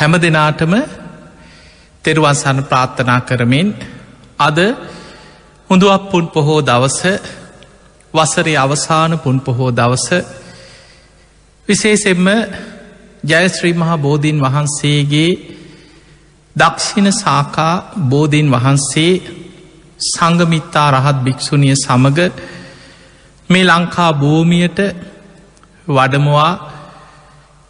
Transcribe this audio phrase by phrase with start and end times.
[0.00, 0.72] හැම දෙනාටම
[2.04, 3.68] තෙරුවන්සන්න ප්‍රාර්ථනා කරමින්
[4.38, 4.58] අද
[5.70, 7.00] හොඳුවක් පුන් පොහෝ දවස
[8.14, 10.08] වසරේ අවසාන පුන් පොහෝ දවස
[11.68, 12.26] විශේසෙන්ම
[13.24, 15.30] ජයශ්‍රී මහා බෝධීන් වහන්සේගේ
[16.56, 17.74] දක්ෂිණ සාකා
[18.08, 19.12] බෝධීන් වහන්සේ
[20.06, 22.20] සංගමිත්තා රහත් භික්‍ෂුණිය සමඟ
[23.50, 24.78] මේ ලංකා භූමියට
[25.88, 26.52] වඩමවා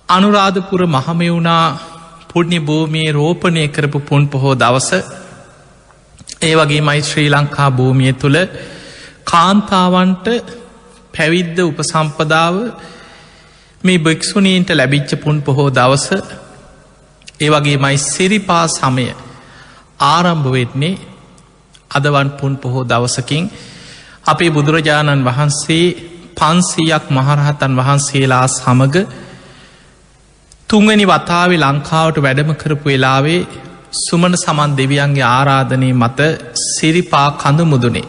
[0.08, 1.89] අනුරාධපුර මහමෙවුණා
[2.30, 4.90] පුඩ්නි භූමියයේ රෝපණය කරපු පුන් පොහෝ දවස
[6.42, 8.38] ඒ වගේ මයි ශ්‍රී ලංකා භූමිය තුළ
[9.24, 10.26] කාන්තාවන්ට
[11.14, 12.56] පැවිද්ද උපසම්පදාව
[13.84, 16.06] මේ භික්‍ෂුණීන්ට ලැබිච්ච පුන් පොහෝ දවස
[17.40, 19.06] ඒ වගේ මයි සිරිපා සමය
[20.06, 21.00] ආරම්භ වෙන්නේ
[21.90, 23.44] අදවන් පුන් පොහෝ දවසකින්.
[24.24, 25.86] අපේ බුදුරජාණන් වහන්සේ
[26.36, 28.96] පන්සීයක් මහරහතන් වහන්සේලා සමඟ
[30.70, 33.38] තුන්වැනි වතාවේ ලංකාවට වැඩම කරපු වෙලාවේ
[34.00, 36.20] සුමන සමන් දෙවියන්ගේ ආරාධනය මත
[36.66, 38.06] සිරිපා කඳු මුදුනේ.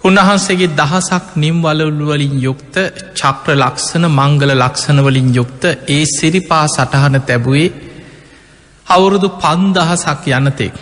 [0.00, 2.76] උන්වහන්සේගේ දහසක් නිම්වලල්වලින් යුක්ත
[3.14, 7.68] චක්‍ර ලක්ෂණ මංගල ලක්ෂණවලින් යුක්ත ඒ සිරිපා සටහන තැබුවේ
[8.86, 10.74] අවුරුදු පන්දහසක් යනතෙක්.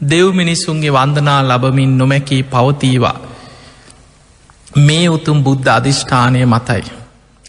[0.00, 3.18] දෙව් මිනිසුන්ගේ වන්දනා ලබමින් නොමැකී පවතීවා.
[4.78, 6.82] මේ උතුම් බුද්ධ අධිෂ්ඨානය මතයි.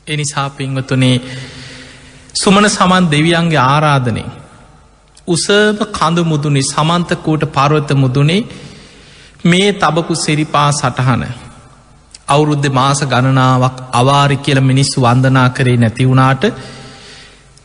[0.07, 1.17] එනිසා පින්වතුනේ
[2.35, 4.23] සුමන සමන් දෙවියන්ගේ ආරාධනය.
[5.27, 8.41] උසම කඳු මුදුනේ සමන්තකූට පරවත මුදුනේ
[9.45, 11.23] මේ තබපු සිරිපා සටහන.
[12.27, 16.43] අවුරුද්ධ මාස ගණනාවක් අවාරි කියල මිනිස්සු වන්දනා කරේ නැතිවුණාට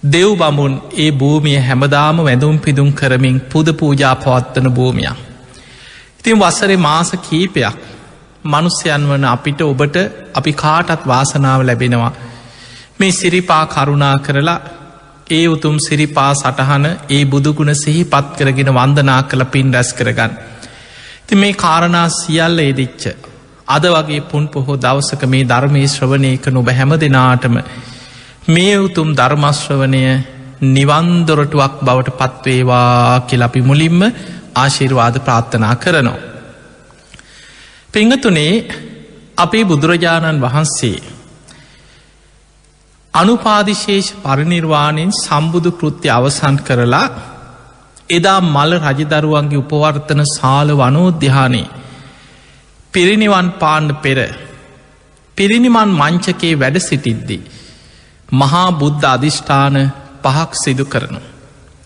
[0.06, 5.16] දෙව් බමුන් ඒ භූමිය හැමදාම වැඳුම් පිදුම් කරමින් පුද පූජා පවත්වන භූමියක්.
[6.18, 7.76] ඉතින් වසරේ මාස කීපයක්
[8.44, 9.96] මනුස්්‍යයන් වන අපිට ඔබට
[10.34, 12.12] අපි කාටත් වාසනාව ලැබෙනවා.
[12.98, 14.60] මේ සිරිපා කරුණා කරලා
[15.30, 20.32] ඒ උතුම් සිරිපා සටහන ඒ බුදුගුණ සිහි පත් කරගෙන වන්දනා කළ පින් රැස් කරගන්න.
[21.26, 23.02] ති මේ කාරණා සියල්ල එදිච්ච.
[23.68, 27.56] අද වගේ පුන් පොහෝ දවසක මේ ධර්මය ශ්‍රවණයක නොබ හැම දෙනාටම
[28.48, 30.02] මේ උතුම් ධර්මශ්‍රවනය
[30.68, 34.00] නිවන්දොරටුවක් බවට පත්වේවා කියලපි මුලින්ම
[34.54, 36.24] ආශිර්වාද ප්‍රාත්ථනා කරනවා.
[37.92, 38.54] පිංහතුනේ
[39.36, 41.15] අපේ බුදුරජාණන් වහන්සේ
[43.16, 47.06] අනුපාදිශේෂ පරිනිර්වාණයෙන් සම්බුදු කෘත්‍ය අවසන් කරලා
[48.10, 51.72] එදා මල රජදරුවන්ගේ උපවර්තන සාල වනෝද්‍යානයේ
[52.94, 54.18] පිරිනිවන් පාණ්ඩ පෙර
[55.36, 57.42] පිරිනිමන් මංචකේ වැඩ සිටිද්දී.
[58.32, 59.76] මහා බුද්ධ අධිෂ්ඨාන
[60.22, 61.20] පහක් සිදු කරනු.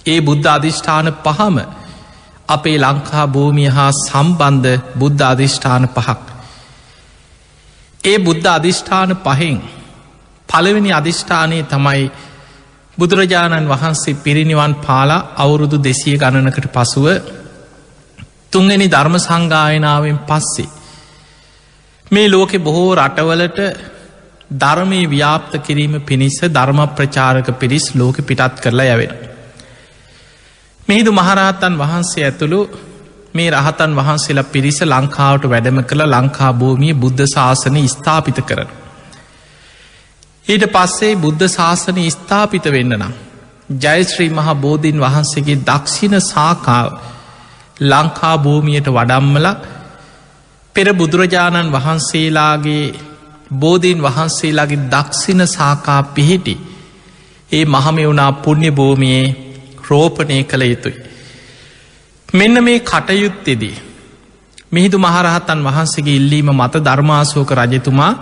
[0.06, 1.56] ඒ බුද්ධ අධිෂ්ඨාන පහම
[2.48, 6.20] අපේ ලංකා භූමිය හා සම්බන්ධ බුද්ධ අධිෂ්ඨාන පහක්.
[8.00, 9.58] ඒ බුද්ධ අධිෂ්ඨාන පහෙන්
[10.50, 12.02] පළවෙනි අධිෂ්ඨානයේ තමයි
[12.98, 17.06] බුදුරජාණන් වහන්සේ පිරිනිවන් පාලා අවුරුදු දෙසිය ගණනකට පසුව
[18.50, 20.68] තුන්ගනි ධර්ම සංගායනාවෙන් පස්සේ.
[22.06, 23.58] මේ ලෝකෙ බොහෝ රටවලට
[24.54, 29.12] ධර්මය ව්‍යාප්ත කිරීම පිණිස ධර්ම ප්‍රචාරක පිරිස් ලෝක පිටත් කරලා යවෙන.
[30.88, 32.60] මෙහිදු මහරහතන් වහන්සේ ඇතුළු
[33.34, 38.70] මේ රහතන් වහන්සේලා පිරිස ලංකාවට වැඩම කළ ලංකා භූමිය බුද්ධ ශාසන ස්ථාපිත කරන.
[40.50, 43.12] ඊට පස්සේ බුද්ධ ශාසනය ස්ථාපිත වෙන්න නම්.
[43.78, 46.88] ජයශ්‍රී මහා බෝධීන් වහන්සේගේ දක්ෂිණ සාකාව
[47.82, 49.46] ලංකා භූමියයට වඩම්මල
[50.74, 52.86] පෙර බුදුරජාණන් වහන්සේලාගේ
[53.54, 56.54] බෝධීන් වහන්සේලාගේ දක්ෂිණ සාකා පිහිටි
[57.50, 59.36] ඒ මහමෙවුනා පුුණ්‍ය භූමියයේ
[59.86, 60.98] රෝපණය කළ යුතුයි.
[62.28, 63.76] මෙන්න මේ කටයුත්තෙදී.
[64.72, 68.12] මිහිදු මහරහතන් වහන්සේගේ ඉල්ලීම මත ධර්මාසෝක රජතුමා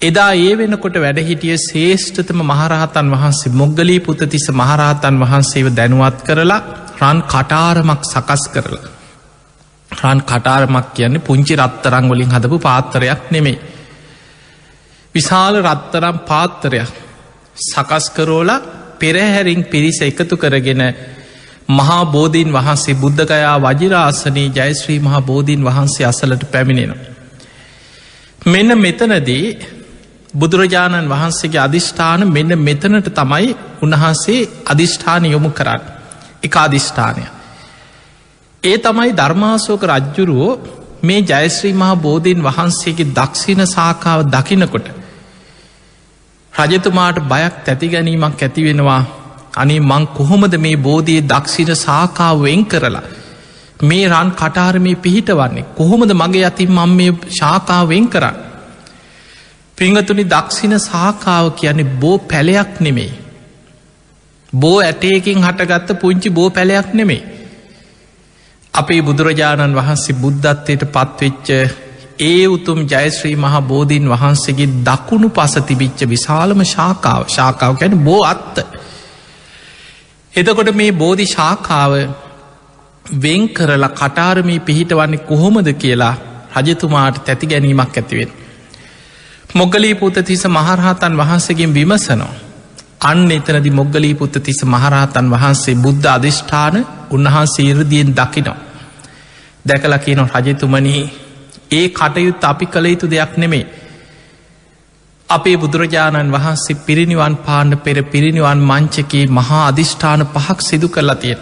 [0.00, 6.60] එදා ඒ වෙනකොට වැඩහිටිය ශේෂ්ඨතම මහරහතන් වහන්සේ මොග්ගලී පුතතිස මහරහතන් වහන්සේව දැනුවත් කරලා
[7.00, 8.86] රන් කටාරමක් සකස් කරලා.
[9.90, 13.58] රන් කටාරමක් කියන්නේ පුංචි රත්තරං වලින් හදපු පාත්තරයක් නෙමෙයි.
[15.14, 16.92] විශාල රත්තරම් පාත්තරයක්
[17.64, 18.64] සකස්කරෝලා
[18.98, 20.82] පෙරහැරින් පිරිස එකතු කරගෙන
[21.68, 26.94] මහා බෝධීන් වහන්සේ බුද්ධගයා වජිරාසනී ජයශ්‍රී මහා බෝධීන් වහන්සේ අසලට පැමිණෙන.
[28.46, 29.44] මෙන්න මෙතනදී
[30.38, 35.82] බුදුරජාණන් වහන්සේගේ අධිෂ්ඨාන මෙන්න මෙතනට තමයි උන්වහන්සේ අධිෂ්ඨාන යොමු කරන්න.
[36.42, 37.24] එක අධිෂ්ඨානය.
[38.62, 40.52] ඒ තමයි ධර්මාසෝක රජ්ජුරුවෝ
[41.02, 44.88] මේ ජයශ්‍රී මහා බෝධීන් වහන්සේගේ දක්ෂිණ සාකාව දකිනකොට
[46.52, 49.02] රජතුමාට බයක් තැති ගැනීමක් ඇතිවෙනවා
[49.56, 53.06] අනේ මං කොහොමද මේ බෝධයේ දක්ෂිණ සාකාව වෙන් කරලා
[53.82, 58.47] මේ රන් කටාරමී පිහිට වන්නේ කොහොමද මගේ අතින් මං මේ ශාකාවෙන් කරන්න?
[59.78, 63.10] පිංහතුනි දක්ෂිණ සාකාව කියන්නේ බෝ පැලයක් නෙමෙයි
[64.52, 67.22] බෝ ඇටයකින් හටගත්ත පුංචි බෝ පැලයක් නෙමේ.
[68.74, 71.48] අපේ බුදුරජාණන් වහන්සේ බුද්ධත්වයට පත්වෙච්ච
[72.20, 78.56] ඒ උතුම් ජයශ්‍රී මහා බෝධීන් වහන්සේගේ දකුණු පස තිබිච්ච විශාලම ශාකාව ශාකාව ගැන බෝ අත්ත.
[80.32, 81.92] එතකොට මේ බෝධි ශාකාව
[83.06, 86.14] වෙන් කරලා කටාරමී පිහිටවන්නේ කොහොමද කියලා
[86.56, 88.30] රජතුමාට තැති ගැනීමක් ඇතිවෙන්.
[89.50, 92.28] මොග්ගලී පුතතිස මහරහතන් වහන්සේගෙන් විමසනෝ.
[93.00, 98.56] අන්න එතනදි මොග්ගලී පුත්තතිස මහරහතන් වහන්සේ බුද්ධ අධිෂ්ඨාන උන්වහන්සේ ඉරදියෙන් දකිනෝ.
[99.64, 101.02] දැකල කියනො රජතුමනී
[101.70, 103.66] ඒ කටයුත් අපි කළ යුතු දෙයක් නෙමේ.
[105.28, 111.38] අපේ බුදුරජාණන් වහන්සේ පිරිනිවන් පාණ්ඩ පෙර පිරිනිවන් මංචකේ මහා අධිෂ්ඨාන පහක් සිදු කරලා තියෙන.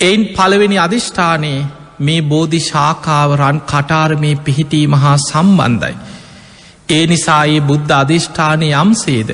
[0.00, 1.66] එයින් පළවෙනි අධිෂ්ඨානයේ
[1.98, 5.96] මේ බෝධි ශාකාවරන් කටාරමේ පිහිටීම හා සම්බන්ධයි.
[6.90, 9.30] ඒ නිසා ඒ බුද්ධ අධිෂ්ඨානය යම්සේද.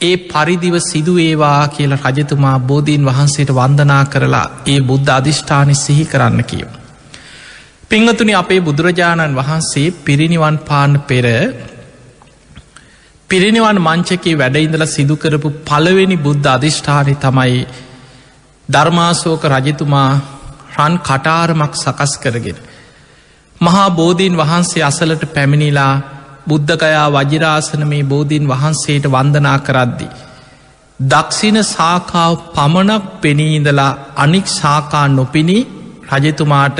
[0.00, 6.70] ඒ පරිදිව සිදුවේවා කියල රජතුමා බෝධීන් වහන්සේට වන්දනා කරලා ඒ බුද්ධ අධිෂ්ඨානය සිහි කරන්න කියව.
[7.88, 11.26] පිංහතුනි අපේ බුදුරජාණන් වහන්සේ පිරිනිවන් පාන්න පෙර
[13.30, 17.60] පිරිනිවන් මංචකේ වැඩඉඳල සිදුකරපු පළවෙනි බුද්ධ අධිෂ්ඨානය තමයි
[18.68, 20.10] ධර්මාසෝක රජතුමා
[20.76, 22.58] රන් කටාරමක් සකස් කරගෙන.
[23.60, 25.94] මහා බෝධීන් වහන්සේ අසලට පැමිණිලා
[26.48, 30.06] බුද්ධකයා වජිරාසන මේ බෝධීන් වහන්සේට වන්දනා කරද්දි.
[31.00, 35.58] දක්ෂින සාකාව පමණක් පෙනීදලා අනික් සාකා නොපිණි
[36.12, 36.78] රජතුමාට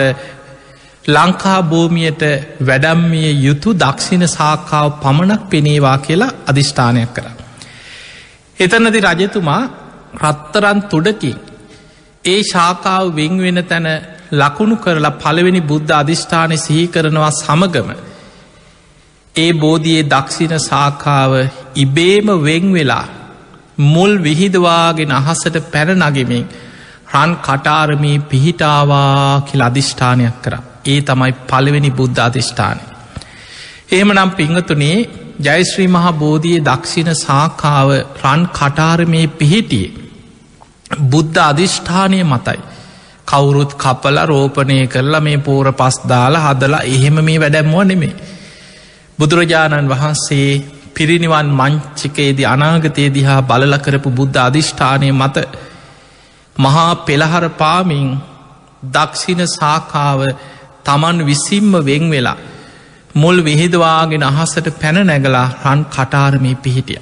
[1.06, 2.22] ලංකා භූමියයට
[2.60, 7.26] වැඩම්මිය යුතු දක්ෂින සාකාව පමණක් පෙනේවා කියලා අධිෂ්ඨානයක් කර.
[8.58, 9.62] එතනදි රජතුමා
[10.20, 11.36] රත්තරන් තුඩකින්
[12.24, 13.88] ඒ ශාකාව වෙංවෙන තැන
[14.32, 17.90] ලකුණු කරලා පළවෙනි බුද්ධ අධිෂ්ඨානය සිහි කරනවා සමගම
[19.34, 21.32] ඒ බෝධයේ දක්ෂින සාකාව
[21.74, 23.04] ඉබේම වෙං වෙලා
[23.84, 26.44] මුල් විහිදවාගෙන අහසට පැරනගෙමින්
[27.12, 32.82] රන් කටාරමී පිහිටාවා කියල අධිෂ්ඨානයක් කර ඒ තමයි පළවෙනි බුද්ධ අධිෂ්ඨානය.
[33.92, 34.96] එහෙම නම් පිංහතුනේ
[35.40, 37.88] ජයශ්‍රී මහා බෝධිය දක්ෂින සාකාව
[38.22, 39.90] රන් කටාරමේ පිහිටියේ.
[41.04, 42.60] බුද්ධ අධිෂ්ඨානය මතයි.
[43.26, 48.14] කවුරුත් කපල රෝපණය කරලා මේ පෝර පස් දාලා හදලා එහෙම මේ වැඩැම්මුව නෙමේ.
[49.18, 50.48] බුදුරජාණන් වහන්සේ
[50.94, 55.36] පිරිනිවන් මංචිකයේදී අනාගතය දිහා බලල කරපු බුද්ධ අධිෂ්ඨානය මත
[56.56, 58.08] මහා පෙළහර පාමින්
[58.88, 60.20] දක්ෂින සාකාව
[60.84, 62.38] තමන් විසිම්ම වෙං වෙලා
[63.14, 67.00] මුල් විහිදවාගෙන අහසට පැන නැගලා රන් කටාරමී පිහිටිය.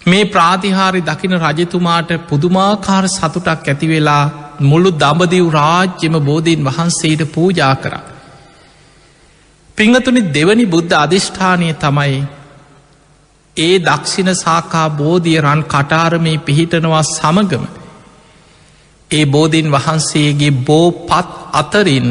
[0.00, 4.24] මේ ප්‍රාතිහාරි දකින රජතුමාට පුදුමාකාර සතුටක් ඇතිවෙලා
[4.62, 8.11] මුළු දඹදිව් රාජ්‍යම බෝධීන් වහන්සේට පූජා කරා.
[9.82, 12.18] පිංහතුනි දෙවනි බුද්ධ අධිෂ්ඨානය තමයි
[13.56, 17.64] ඒ දක්ෂින සාකා බෝධිය රන් කටාරමේ පිහිටනවා සමගම
[19.10, 22.08] ඒ බෝධීන් වහන්සේගේ බෝ පත් අතරින්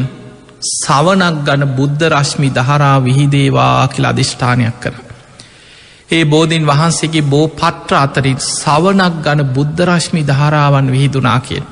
[0.71, 4.95] සවනක් ගන බුද්ධ රශ්මි දහරා විහිදේවා කියල අධිෂ්ඨානයක් කර.
[6.09, 11.65] ඒ බෝධීන් වහන්සේගේ බෝ පට්‍ර අතරින් සවනක් ගන බුද්ධ රශ්මි ධාරාවන් විහිදුනා කියෙන්.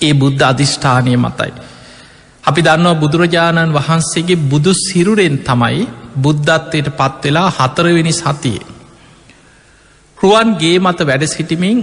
[0.00, 1.52] ඒ බුද්ධ අධිෂ්ඨානය මතයි.
[2.44, 5.80] අපි දන්නවා බුදුරජාණන් වහන්සේගේ බුදු සිරුරෙන් තමයි
[6.16, 8.68] බුද්ධත්වයට පත්වෙලා හතරවෙනි සතියේ.
[10.18, 11.78] රුවන්ගේ මත වැඩ සිටිමින්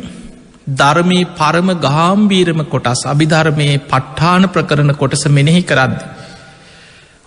[0.71, 5.99] ධර්මී පරම ගාම්බීරම කොටස් අභිධර්මයේ පට්ඨාන ප්‍රකරණ කොටස මෙනෙහි කරද්ද.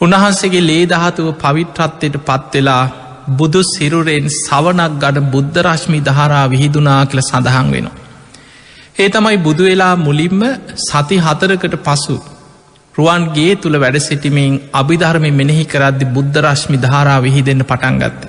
[0.00, 2.84] උන්වහන්සේගේ ලේදහතුව පවිත්‍රත්වයට පත්වෙලා
[3.32, 7.96] බුදු සිරුරෙන් සවනක් ගඩ බුද්ධරශ්මි දහරා විහිදුනා කළ සඳහන් වෙනවා.
[8.98, 10.42] ඒ තමයි බුදුවෙලා මුලින්ම
[10.80, 12.16] සති හතරකට පසු
[12.94, 18.22] රුවන්ගේ තුළ වැඩ සිටිමින් අභිධර්මය මෙනෙහි කරද්දි බුද්ධ රශ්මි ධාරා විහි දෙන්න පටන්ගත්ත.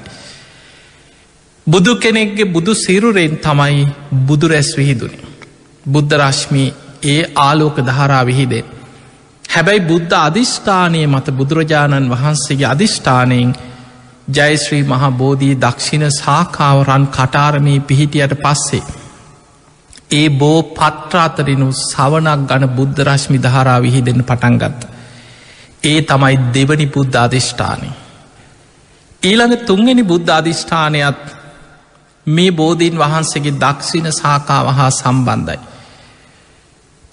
[1.68, 3.88] බුදු කෙනෙක්ගේ බුදු සිරුරෙන් තමයි
[4.28, 5.20] බුදු රැස් විහිදුනි.
[5.86, 6.66] බුද්ධ රශ්මි
[7.06, 8.64] ඒ ආලෝක දහරා විහිදේ.
[9.46, 13.52] හැබැයි බුද්ධ අධිෂ්ඨානය මත බුදුරජාණන් වහන්සේගේ අධිෂ්ඨානයෙන්
[14.30, 18.84] ජයශ්‍රී මහා බෝධී දක්ෂිණ සාකාවරන් කටාරමී පිහිටියට පස්සේ.
[20.12, 24.82] ඒ බෝ පත්‍රාතරිනු සවනක් ගන බුද්ධ රශ්මි දහරා විහි දෙන්න පටන්ගත්ත.
[25.84, 27.90] ඒ තමයි දෙවනි බුද්ධ අධිෂ්ඨානය.
[29.22, 31.22] ඊළඟ තුන්ගනි බුද්ධ අධිෂ්ඨානයත්
[32.28, 35.60] මේ බෝධීන් වහන්සේගේ දක්ෂින සාකාව හා සම්බන්ධයි.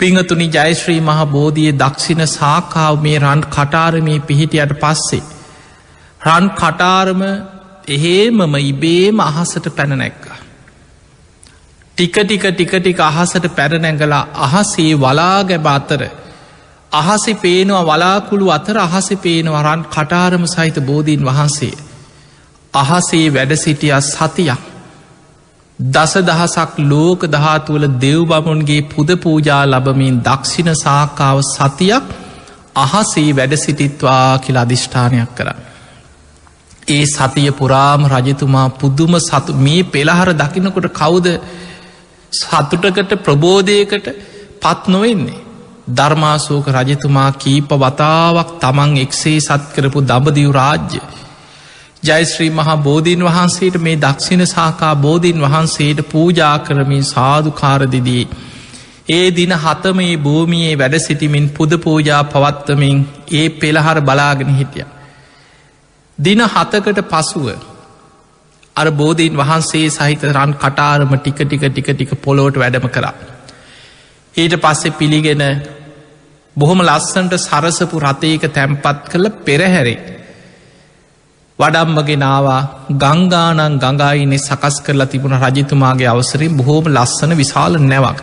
[0.00, 5.22] පිංහතුනි ජයශ්‍රී මහ බෝධිය දක්ෂින සාකාව මේ රන් කටාරමී පිහිටියට පස්සේ.
[6.20, 7.22] රන් කටාරම
[7.88, 10.38] එහෙමම ඉබේම අහසට පැනනැක්කා.
[11.98, 16.02] ටික ටික ටික ටික අහසට පැරනැඟලා අහසේ වලාගැබ අතර
[16.92, 21.74] අහසි පේනවා වලාකුළු අතර අහසි පේනවරන් කටාරම සහිත බෝධීන් වහන්සේ.
[22.74, 24.62] අහසේ වැඩ සිටිය සතියක්
[25.78, 32.04] දස දහසක් ලෝක දහතුවල දෙව් බමුන්ගේ පුද පූජා ලබමින් දක්ෂිණ සාකාව සතියක්
[32.76, 35.48] අහසේ වැඩ සිටිත්වා කියලා අධිෂ්ඨානයක් කර.
[36.88, 41.26] ඒ සතිය පුරාම රජතුමා පුදුම සතු මේ පෙළහර දකිනකොට කවුද
[42.32, 44.08] සතුටකට ප්‍රබෝධයකට
[44.60, 45.44] පත් නොවෙන්නේ.
[45.90, 51.00] ධර්මාසෝක රජතුමා කීප වතාවක් තමන් එක්සේ සත් කරපු දඹදිව් රාජ්‍ය.
[52.02, 58.28] ජයිශ්‍රී මහා බෝධීන් වහන්සේට මේ දක්ෂිණ සාකා බෝධීන් වහන්සේට පූජා කරමින් සාධකාරදිදී.
[59.08, 62.98] ඒ දින හතමේ භූමියයේ වැඩ සිටිමින් පුද පූජා පවත්වමින්
[63.32, 64.86] ඒ පෙළහර බලාගෙන හිටිය.
[66.18, 67.46] දින හතකට පසුව
[68.78, 73.14] අර බෝධීන් වහන්සේ සහිත රන් කටාරම ටික ටික ටික ටික පොලෝට වැඩම කරා.
[74.34, 75.42] ඊට පස්සෙ පිළිගෙන
[76.56, 79.98] බොහොම ලස්සන්ට සරසපු රථයක තැම්පත් කළ පෙරහැරේ.
[81.58, 82.60] වඩම්මගෙනවා
[82.96, 88.18] ගංගානන් ගඟයිනේ සකස් කරලා තිබුණ රජතුමාගේ අවසරින් බොහෝම ලස්සන විශාල නැවක්.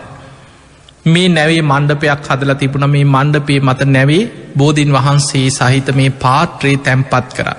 [1.05, 4.23] මේ නැවේ මණ්ඩපයක් හදලා තිබුණ මේ මණ්ඩපේ මත නැවේ
[4.57, 7.49] බෝධීන් වහන්සේ සහිත මේ පාත්‍රයේ තැම්පත් කර.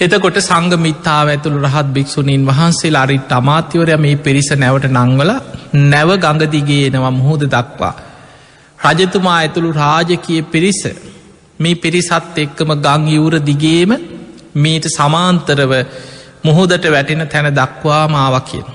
[0.00, 5.30] එතකොට සංග මිත්තාව ඇතුළු රහත් භික්‍ෂුණීන් වහන්සේ අරිට අමාත්‍යවරය මේ පිරිස නැවට නංවල
[5.84, 7.94] නැව ගඟදිගේ එනවා මුහෝද දක්වා.
[8.78, 10.80] රජතුමා ඇතුළු රාජකය පිරිස
[11.60, 13.92] මේ පිරිසත් එක්කම ගං යවර දිගේම
[14.56, 15.72] මීට සමාන්තරව
[16.44, 18.68] මුහොදට වැටෙන තැන දක්වා මාව කියෙන්.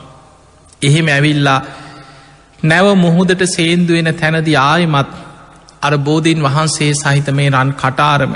[0.82, 1.60] එහෙම ඇවිල්ලා
[2.63, 5.12] නැව මුහුදට සේන්දුවෙන තැනදි ආයමත්
[5.82, 8.34] අර බෝධීන් වහන්සේ සහිත මේ රන් කටාරම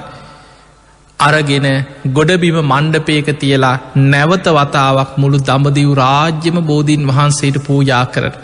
[1.19, 1.67] අරගෙන
[2.07, 8.37] ගොඩබිම මණ්ඩපයක තියලා නැවත වතාවක් මුළු දඹදිව් රාජ්‍යම බෝධීන් වහන්සේට පූජා කරට.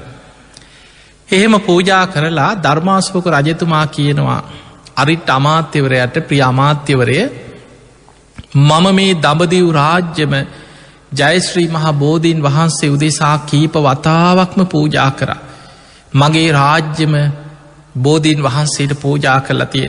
[1.29, 4.41] එහෙම පූජා කරලා ධර්මාස්පක රජතුමා කියනවා
[4.95, 7.19] අරිට් අමාත්‍යවරයට ප්‍රිය අමාත්‍යවරය
[8.55, 10.33] මම මේ දඹදිව් රාජ්‍යම
[11.11, 15.41] ජයශ්‍රී මහා බෝධීන් වහන්සේ උදෙසා කීප වතාවක්ම පූජා කරා.
[16.13, 17.13] මගේ රාජ්‍යම
[17.97, 19.87] බෝධීන් වහන්සේට පූජා කරලා තිය.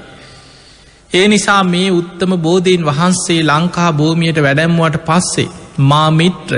[1.14, 5.52] ඒ නිසා මේ උත්තම බෝධීන් වහන්සේ ලංකා භූමියයට වැඩැම්මුවට පස්සේ
[5.90, 6.54] මා මිත්‍ර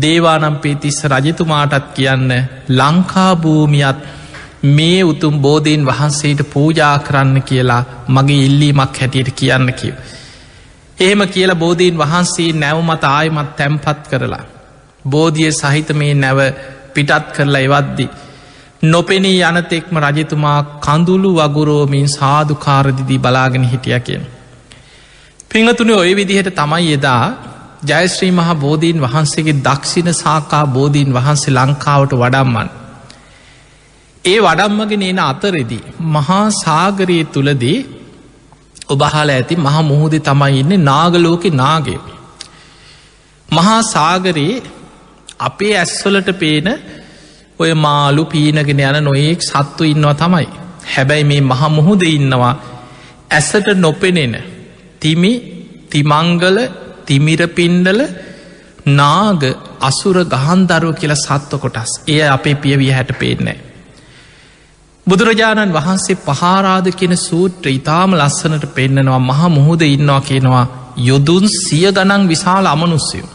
[0.00, 2.32] දේවානම් පේතිස්ස රජතුමාටත් කියන්න
[2.70, 4.00] ලංකා භූමියත්
[4.64, 9.94] මේ උතුම් බෝධීන් වහන්සේට පූජා කරන්න කියලා මගේ ඉල්ලීමක් හැටියට කියන්න කිව.
[10.98, 14.44] එහෙම කියලා බෝධීන් වහන්සේ නැවමත ආයමත් තැම්පත් කරලා.
[15.04, 16.40] බෝධිය සහිත මේ නැව
[16.94, 18.08] පිටත් කරලා එවද්දි.
[18.82, 24.26] නොපෙනී යනතෙක්ම රජතුමා කඳුළු වගුරෝමින් සාධකාරදිදී බලාගෙන හිටිය කියෙන්.
[25.50, 27.24] පිංහතුනි ඔය විදිහට තමයි එදා
[27.84, 32.68] ජයශ්‍රී මහා බෝධීන් වහන්සේගේ දක්ෂිණ සාකා බෝධීන් වහන්සේ ලංකාවට වඩම්මන්.
[34.24, 35.84] ඒ වඩම්මගෙන එන අතරෙදී.
[36.08, 37.78] මහා සාගරයේ තුළදී
[38.88, 41.98] ඔබහල ඇති මහ මුහුද තමයි ඉන්න නාගලෝක නාගය.
[43.48, 44.62] මහා සාගරයේ
[45.40, 46.68] අපේ ඇස්වලට පේන
[47.60, 50.48] ඔය මාලු පීනගෙන යන නොයෙක් සත්තු ඉන්නවා තමයි.
[50.86, 52.54] හැබැයි මේ මහ මුහුද ඉන්නවා
[53.30, 54.34] ඇසට නොපෙනෙන
[55.00, 55.32] තිමි
[55.90, 56.58] තිමංගල
[57.06, 58.00] තිමිරපින්ඩල
[58.90, 59.42] නාග
[59.80, 63.58] අසුර ගහන්දරුව කියලා සත්ව කොටස් එය අපේ පියවිය හැට පේනෑ.
[65.06, 70.66] බුදුරජාණන් වහන්සේ පහාරාධ කියෙන සූත්‍ර ඉතාම ලස්සනට පෙන්න්නනවා මහ මුහුද ඉන්නවා කියනවා
[71.00, 73.28] යොදුන් සිය ගනන් විශාල අමනුස්සයෝ.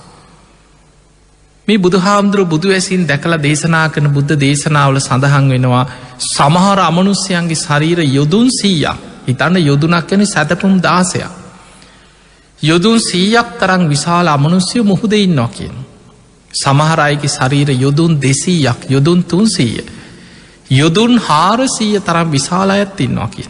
[1.68, 5.86] මේ බුදුහාමුදුරුව බුදු ඇසින් දැකලා දේශනා කන බුද්ධ දේශනාවල සඳහන් වෙනවා
[6.28, 11.32] සමහර අමනුස්්‍යයන්ගේ ශරීර යොදුන් සීයක් හිතන්න යොදුනක් කන සැතපුම් දාසයක්.
[12.60, 15.76] යොදුන් සීයක් තරං විශාල අමනුස්්‍යය මුහුද ඉන්නවා කියන.
[16.54, 19.84] සමහරයිකි ශරීර යොදුන් දෙසීයක් යොදුන් තුන්සීය.
[20.72, 23.50] යොදුන් හාරසීය තරම් විශාල අයත් ඉන්නවා කිය.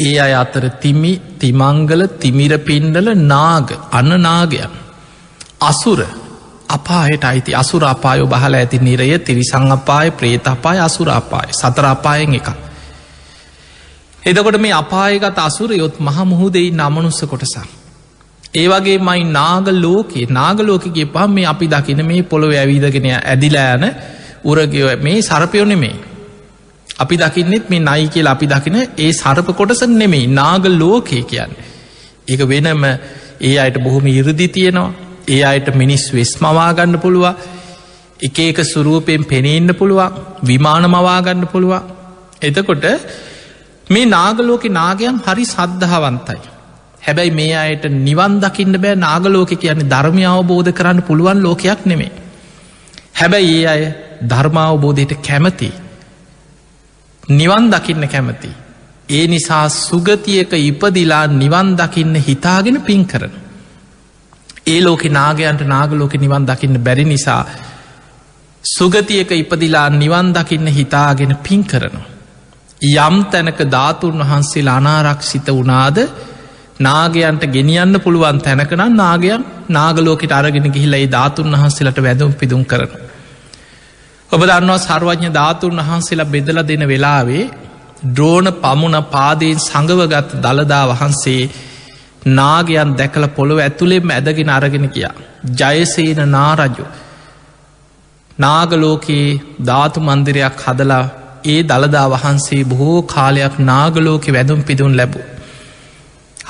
[0.00, 4.74] ඒ අය අතර තිමි තිමංගල තිමිර පින්ඩල නාග අන්න නාගයන්.
[5.62, 6.00] අසුර
[6.70, 12.34] අපායට අයිති අසුර අපායෝ බහල ඇති නිරය තිරිසං අපාය ප්‍රේත අපාය අසුර අපාය සතර අපායෙන්
[12.34, 12.48] එක.
[14.22, 17.66] එදකොට මේ අපායගත අසුර යොත් මහ මුහුදෙයි නමනුස්ස කොටසක්.
[18.54, 23.84] ඒවගේ මයි නාග ලෝකේ නාගලෝකගේ පහම මේ අපි දකින මේ පොළොව ඇවිදගෙන ඇදිලෑන
[24.44, 25.96] උරගව මේ සරපයෝ නෙමේ.
[26.98, 31.52] අපි දකින්නෙත් මේ නයි කියල අපි දකින ඒ සරප කොටස නෙමෙයි නාග ලෝකේ කියන්න.
[32.28, 32.84] ඒක වෙනම
[33.40, 37.26] ඒ අයට බොහොම ඉරදි තියෙනවා ඒ අයට මිනිස් වෙස් මවාගන්න පුළුව
[38.20, 41.98] එක ඒක සුරූපයෙන් පෙනෙන්න පුළුවන් විමාන මවාගන්න පුළුවන්
[42.42, 42.86] එතකොට
[43.90, 46.40] මේ නාගලෝක නාගයම් හරි සද්ධාවන්තයි.
[47.02, 52.12] හැබැයි මේ අයට නිවන් දකින්න බෑ නාගලෝක කියන්නේ ධර්මය අවබෝධ කරන්න පුළුවන් ලෝකයක් නෙමේ.
[53.14, 53.82] හැබැයි ඒ අය
[54.24, 55.70] ධර්මාවබෝධයට කැමති.
[57.22, 58.50] නිවන් දකින්න කැමති.
[59.08, 63.32] ඒ නිසා සුගතියක ඉපදිලා නිවන් දකින්න හිතාගෙන පින් කරන.
[64.70, 67.42] ඒ ලෝක නාගයන්ට නාගලෝක නිවන් දකින්න බැරි නිසා
[68.64, 72.08] සුගතියක ඉපදිලා නිවන් දකින්න හිතාගෙන පින් කරනවා.
[72.80, 75.98] යම් තැනක ධාතුන් වහන්සේ අනාරක්ෂිත වනාද
[76.78, 82.90] නාගයන්ට ගෙනියන්න පුළුවන් තැනකනම් නාගයන් නාගලෝකට අරගෙන ගිහිලා ඒ ධාතුන් වහන්සේලට වැදුම් පිදුම් කරන.
[84.30, 87.44] ඔබ දන්නවා සර්වඥ ධාතුන් වහන්සේලා බෙදල දෙන වෙලාවේ
[88.08, 91.42] ද්‍රෝණ පමුණ පාදයෙන් සඟවගත් දළදා වහන්සේ
[92.26, 95.14] නාගයන් දැකල පොළොව ඇතුළෙම ඇදගෙන අරගෙන කියා.
[95.54, 96.84] ජයසේන නාරජු.
[98.38, 101.04] නාගලෝකයේ ධාතු මන්දිරයක් හදලා
[101.44, 105.26] ඒ දළදා වහන්සේ බොහෝ කාලයක් නාගලෝක වැදුම් පිදුන් ලැබූ.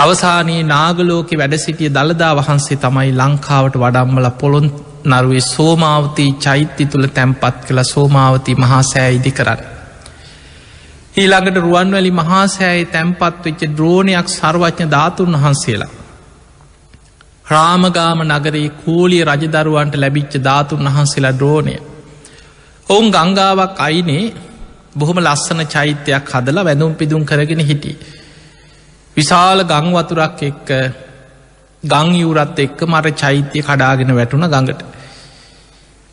[0.01, 4.69] අවසානයේ නාගලෝක වැඩ සිටිය දළදා වහන්සේ තමයි ලංකාවට වඩම්මල පොළොන්
[5.05, 9.80] නරුවේ සෝමාවතී චෛත්‍ය තුළ තැන්පත් කළ සෝමාවතී මහා සෑ ඉදි කරන්න.
[11.21, 15.91] ඊළඟට රුවන්වැලි මහාසෑයි තැන්පත් වෙච්ච ද්‍රෝණයක් සර්වඥ ධාතුන් වහන්සේලා.
[17.47, 21.75] රාමගාම නගරේ කූලිය රජදරුවන්ට ලැබිච්ච ධාතුන් වහන්සේලා ද්‍රෝණය.
[22.87, 24.25] ඔවුන් ගංගාවක් අයිනේ
[24.95, 27.93] බොහොම ලස්සන චෛත්‍යයක් හදලා වැඳුම් පිදුම් කරගෙන හිටි.
[29.17, 30.69] විශාල ගංවතුරක් එක්ක
[31.83, 34.81] ගංයවරත් එක්ක මර චෛත්‍යය කඩාගෙන වැටුණ ගඟට.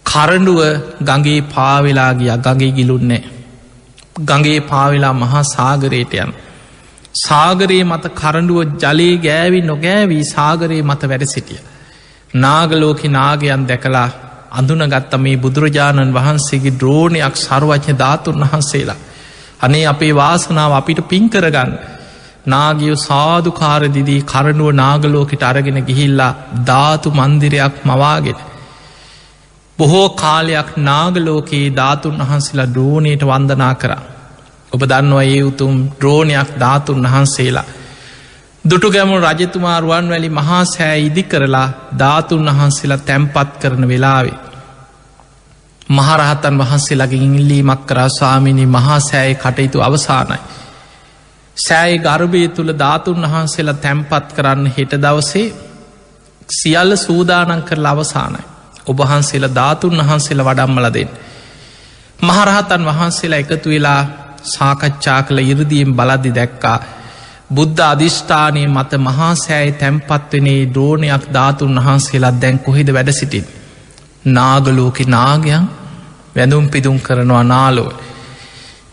[0.06, 0.62] කරඩුව
[1.04, 3.37] ගගේ පාවෙලා ගිය ගගේ ගිලුන්නේ.
[4.22, 6.32] ගගේ පාවෙලා මහා සාගරයට යන.
[7.16, 11.60] සාගරයේ මත කරඩුව ජලයේ ගෑවි නොගෑවී සාගරයේ මත වැඩ සිටිය.
[12.36, 14.10] නාගලෝක නාගයන් දැකලා
[14.52, 18.98] අඳුනගත්ත මේ බුදුරජාණන් වහන්සේගේ ද්‍රෝණයක් සර්වඥ ධාතුන් වහන්සේලා.
[19.62, 21.72] අනේ අපේ වාසනාව අපිට පින්කරගන්න.
[22.46, 28.38] නාගිය සාධකාරදිදී කරනුව නාගලෝකට අරගෙන ගිහිල්ලා ධාතු මන්දිරයක් මවාගෙන.
[29.80, 34.04] බොහෝ කාලයක් නාගලෝකයේ ධාතුන් වහන්සේලා ද්‍රෝණයට වන්දනා කරා.
[34.72, 37.68] ඔබ දන්නවා ඒ උතුම් ද්‍රෝණයක් ධාතුන් වහන්සේලා.
[38.66, 41.70] දුටු ගැමුණු රජතුමාරුවන් වැලි මහා සෑ ඉදි කරලා
[42.00, 44.38] ධාතුන් වහන්සේලා තැම්පත් කරන වෙලාවේ.
[45.90, 50.40] මහරහතන් වහන්සේලගේ ඉංල්ලීමක් කරා ස්වාමිනි මහා සෑය කටයුතු අවසානයි.
[51.58, 55.48] සෑයි ගර්භය තුළ ධාතුන් වහන්සේලා තැම්පත් කරන්න හෙට දවසේ
[56.52, 58.57] සියල්ල සූදානන් කරලා අවසානයි.
[58.88, 61.12] ඔබහන්සේලා ධාතුන් වහන්සේලා වඩම්මල දෙන්න.
[62.20, 64.02] මහරහතන් වහන්සේලා එකතු වෙලා
[64.46, 66.80] සාකච්ඡා කළ ඉරදිීම් බලද්දි දැක්කා.
[67.50, 73.46] බුද්ධ අධිෂ්ඨානය මත මහා සෑයි තැම්පත්වනේ ද්‍රෝණයක් ධාතුන් වහන්සේලා දැන් කොහෙද වැඩ සිටින්.
[74.28, 75.66] නාගලෝක නාගයන්
[76.36, 77.92] වැඳුම් පිදුම් කරනවා නාලෝව.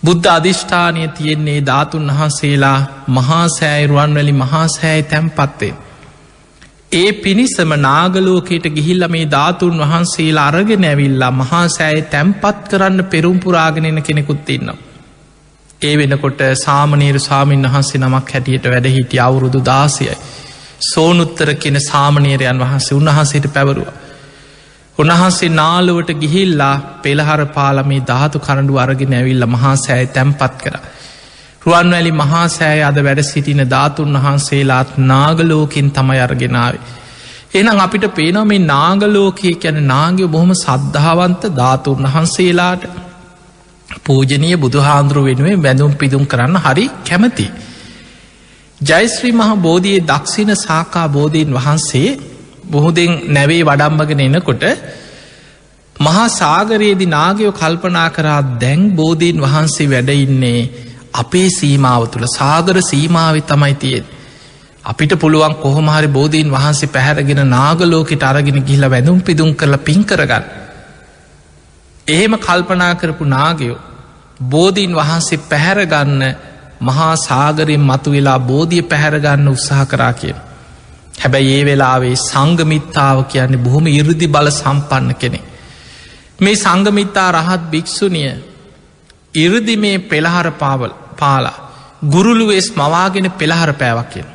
[0.05, 2.79] බුද්ධ අධිෂ්ඨානය තියෙන්නේ ධාතුන් වහන්සේලා
[3.09, 5.75] මහාසෑයිරුවන්වැලි මහාසෑයි තැම්පත්තේ.
[6.95, 14.77] ඒ පිණිසම නාගලෝකයට ගිහිල්ල මේ ධාතුන් වහන්සේලා අරගෙන ඇවිල්ලා මහාසෑයි තැම්පත් කරන්න පෙරුම්පුරාගෙනෙන කෙනෙකුත් ඉන්නවා.
[15.83, 20.17] ඒ වෙනකොට සාමනීර සාමීන් වහන්සේ නමක් හැටියට වැඩ හිටිය අවුරුදු දාසයයි.
[20.85, 23.89] සෝනුත්තර කෙන සාමනීරයන් වහන්සේ උන්වහන්සේට පැවරුව.
[24.99, 30.77] උන්වහන්සේ නාලුවට ගිහිල්ලා පෙළහර පාලමේ ධාතු කරඩු අරගෙන ඇවිල්ල මහා සෑය තැම්පත් කර.
[31.67, 36.83] රුවන්වැලි මහා සෑය අද වැඩ සිටින ධාතුන් වහන්සේලාත් නාගලෝකින් තමයි අරගෙනාවේ.
[37.55, 42.83] එනම් අපිට පේනොම මේ නාගලෝකය කැන නාගය බොහොම සද්ධාවන්ත ධාතුන් වහන්සේලාට
[44.03, 47.47] පූජනය බුදුහාන්දුරුව වෙනුවෙන් වැඳුම් පිදුම් කරන්න හරි කැමති.
[48.81, 52.09] ජයිස්ත්‍රී මහ බෝධයේ දක්ෂින සාකා බෝධීන් වහන්සේ
[52.67, 54.65] බොහොදෙන් නැවේ වඩම්බගෙන එනකොට
[55.97, 60.61] මහා සාගරයේදි නාගයෝ කල්පනා කරා දැන් බෝධීන් වහන්සේ වැඩඉන්නේ
[61.15, 64.05] අපේ සීමාව තුළ සාගර සීමාව තමයි තියෙන්.
[64.85, 70.45] අපිට පුළුවන් කොහොමහරි බෝධීන් වහන්සේ පැහැරගෙන නාගලෝකට අරගෙන ගිහිල වැඳුම් පිදුම් කරලා පින් කරගන්න.
[72.07, 73.79] එහෙම කල්පනා කරපු නාගයෝ
[74.45, 76.23] බෝධීන් වහන්සේ පැහැරගන්න
[76.81, 80.35] මහා සාගරයෙන් මතු වෙලා බෝධිය පැහැරගන්න උත්සාහ කරා කිය.
[81.19, 85.41] හැබැයි ඒ වෙලාවේ සංගමිත්තාව කියන්නේ බොහොම ඉරදි බල සම්පන්න කෙනෙ.
[86.41, 88.33] මේ සංගමිත්තා රහත් භික්‍ෂුනිය
[89.35, 91.59] ඉරදි මේ පෙළහර පාවල් පාලා
[92.07, 94.29] ගුරුළුවෙස් මවාගෙන පෙළහර පෑවක් කියෙන්.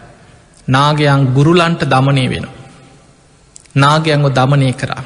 [0.68, 2.46] නාගයන් ගුරුලන්ට දමනය වෙන.
[3.76, 5.04] නාගයන්ග දමනය කරා.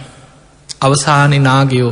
[0.81, 1.91] අවසානි නාගයෝ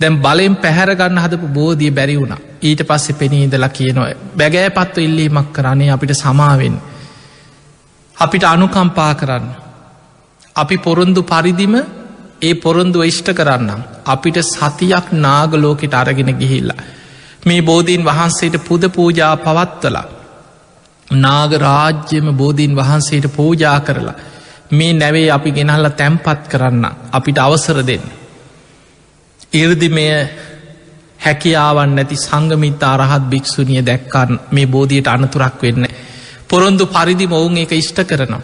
[0.00, 5.90] දැම් බලෙන් පැහැරගන්න හදපු බෝධිය බැරි වුණ ඊට පස්සෙ පෙනීදලා කියනොය බැගෑ පත්ව ඉල්ලීමක් කරන්නේ
[5.90, 6.76] අපිට සමාවෙන්
[8.16, 9.46] අපිට අනුකම්පා කරන්න
[10.56, 11.74] අපි පොරොන්දු පරිදිම
[12.42, 16.84] ඒ පොරොන්දුව ඉෂ්ට කරන්නම් අපිට සතියක් නාගලෝකෙට අරගෙන ගිහිල්ලා
[17.44, 20.06] මේ බෝධීන් වහන්සේට පුද පූජා පවත්වලා
[21.08, 24.16] නාග රාජ්‍යම බෝධීන් වහන්සේට පූජා කරලා
[24.72, 28.06] මේ නැවේ අපි ගෙනහල්ල තැම්පත් කරන්න අපිට අවසර දෙන්න
[29.54, 30.06] ඉර්දිමය
[31.20, 35.86] හැකියාවන් නැති සංගමිත අරහත් භික්‍ෂුනිය දැක්කන්න මේ බෝධියට අනතුරක් වෙන්න.
[36.48, 38.42] පොරොන්දු පරිදි මොවුන් එක ඉෂ්ට කරනවා.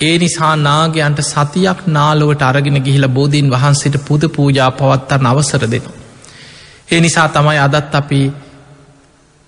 [0.00, 5.99] ඒ නිසා නාගයන්ට සතියක් නාලුවට අරගෙන ගිහිල බෝධීන් වහන්සේට පුද පූජා පවත්තන්න අවසර දෙනවා.
[6.90, 8.20] ඒ නිසා තමයි අදත් අපි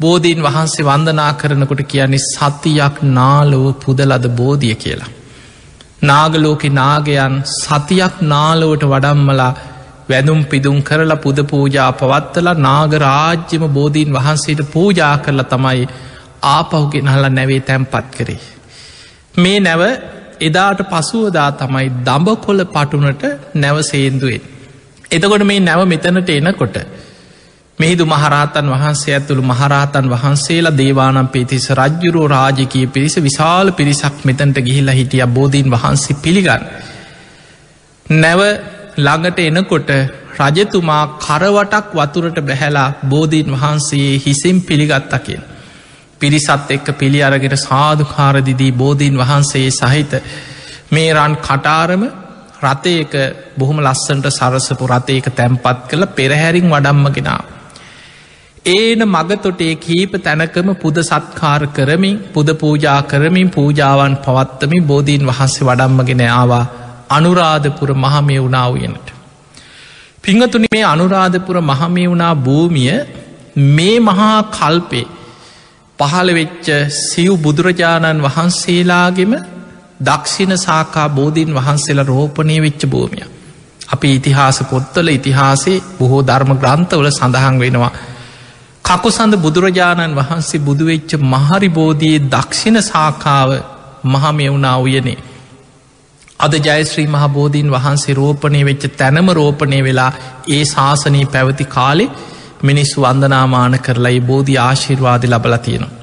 [0.01, 5.11] බෝධීන් වහන්සේ වන්දනා කරනකොට කියන්නේ සතියක් නාලොව පුදලද බෝධිය කියලා.
[6.03, 9.53] නාගලෝකෙ නාගයන් සතියක් නාලොවට වඩම්මලා
[10.09, 15.85] වැදුම් පිදුම් කරලා පුද පූජා පවත්තල නාගරාජ්‍යම බෝධීන් වහන්සේට පූජා කරලා තමයි
[16.47, 18.41] ආපහුගෙන හල නැවේ තැන්පත් කරේ.
[19.37, 19.83] මේ නැව
[20.41, 23.23] එදාට පසුවදා තමයි දඹ කොල පටුනට
[23.57, 24.43] නැව සේන්දුවෙන්.
[25.11, 26.77] එතකොට මේ නැව මෙතනට එනකොට
[27.79, 34.95] මෙහිදු මහරහතන් වහන්සේ ඇතුළු මහරහතන් වහන්සේලා දේවානම් පිතිස රජ්ජුරෝ රාජකය පිරිස විශාල පිරිසක් මෙතැන්ට ගිහිල්ලා
[34.95, 36.63] හිටිය බෝධීන් වහන්සේ පිළිගන්න.
[38.07, 38.41] නැව
[38.99, 39.91] ළඟට එනකොට
[40.41, 45.43] රජතුමා කරවටක් වතුරට බැහැලා බෝධීන් වහන්සේ හිසිම් පිළිගත්තකින්.
[46.21, 50.13] පිරිසත් එක්ක පිළි අරගෙන සාධකාරදිදී බෝධීන් වහන්සේ සහිත
[50.91, 52.03] මේ රන් කටාරම
[52.63, 53.13] රතයක
[53.57, 57.62] බොහොම ලස්සන්ට සරසපු රතයක තැන්පත් කළ පෙරහැරින් වඩම්මගෙනාව.
[58.65, 66.23] ඒන මගතොටේ කීප තැනකම පුද සත්කාර කරමින් පුද පූජා කරමින් පූජාවන් පවත්තමි බෝධීන් වහන්සේ වඩම්මගෙන
[66.31, 66.65] ආවා
[67.11, 69.07] අනුරාධපුර මහමය වුණා වයනට.
[70.23, 72.93] පිංහතුනි මේ අනුරාධපුර මහමය වුණා භූමිය
[73.71, 75.07] මේ මහා කල්පේ
[75.99, 76.67] පහළ වෙච්ච
[77.01, 79.35] සිව් බුදුරජාණන් වහන්සේලාගෙම
[80.01, 83.27] දක්ෂිණ සාකා බෝධීන් වහන්සේලා රෝපනය වෙච්ච භූමිය.
[83.89, 87.93] අපි ඉතිහාස පොත්තල ඉතිහාසේ බොහෝ ධර්ම ග්‍රන්ථවල සඳහන් වෙනවා.
[88.85, 93.51] කකුසඳ බුදුරජාණන් වහන්සේ බුදුවෙච්ච මහරි බෝධයේ දක්ෂිණ සාකාව
[94.07, 95.19] මහමෙවුනා උයනේ.
[96.41, 100.13] අද ජයශ්‍රී මහබෝධීන් වහන්සේ රෝපණය වෙච්ච තැනම රෝපණය වෙලා
[100.49, 102.07] ඒ ශාසනී පැවති කාලෙ
[102.63, 105.99] මිනිස්සු වන්දනාමාන කරලා බෝධි ආශිර්වාද ලබල තියෙනවා.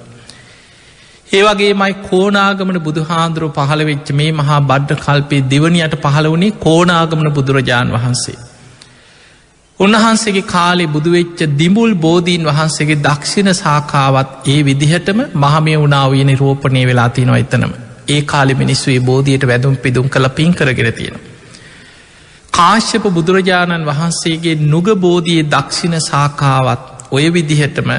[1.32, 7.94] ඒවගේ මයි කෝනාගමන බුදුහාන්දුරුව පහළ වෙච්ච මේ මහා බඩ්ඩ කල්පේ දෙවනියට පහළ වුණේ කෝනාගමන බුදුරජාණන්
[7.94, 8.38] වහන්සේ.
[9.80, 17.38] උන්වහන්සේගේ කාලෙ බුදුවෙච්ච දිඹුල් බෝධීන් වහන්සේගේ දක්ෂිණ සාකාවත් ඒ විදිහටම මහමය වුණාවයන රෝපණය වෙලා තිනවා
[17.38, 17.74] එතනම
[18.10, 21.26] ඒ කාලෙ මිනිස්සුේ බෝධියට වැදුම් පිදුම් කළ පින් කරගෙන තියෙනවා.
[22.54, 27.90] කාශ්‍යප බුදුරජාණන් වහන්සේගේ නුග බෝධයේ දක්ෂිණ සාකාවත් ඔය විදිහටම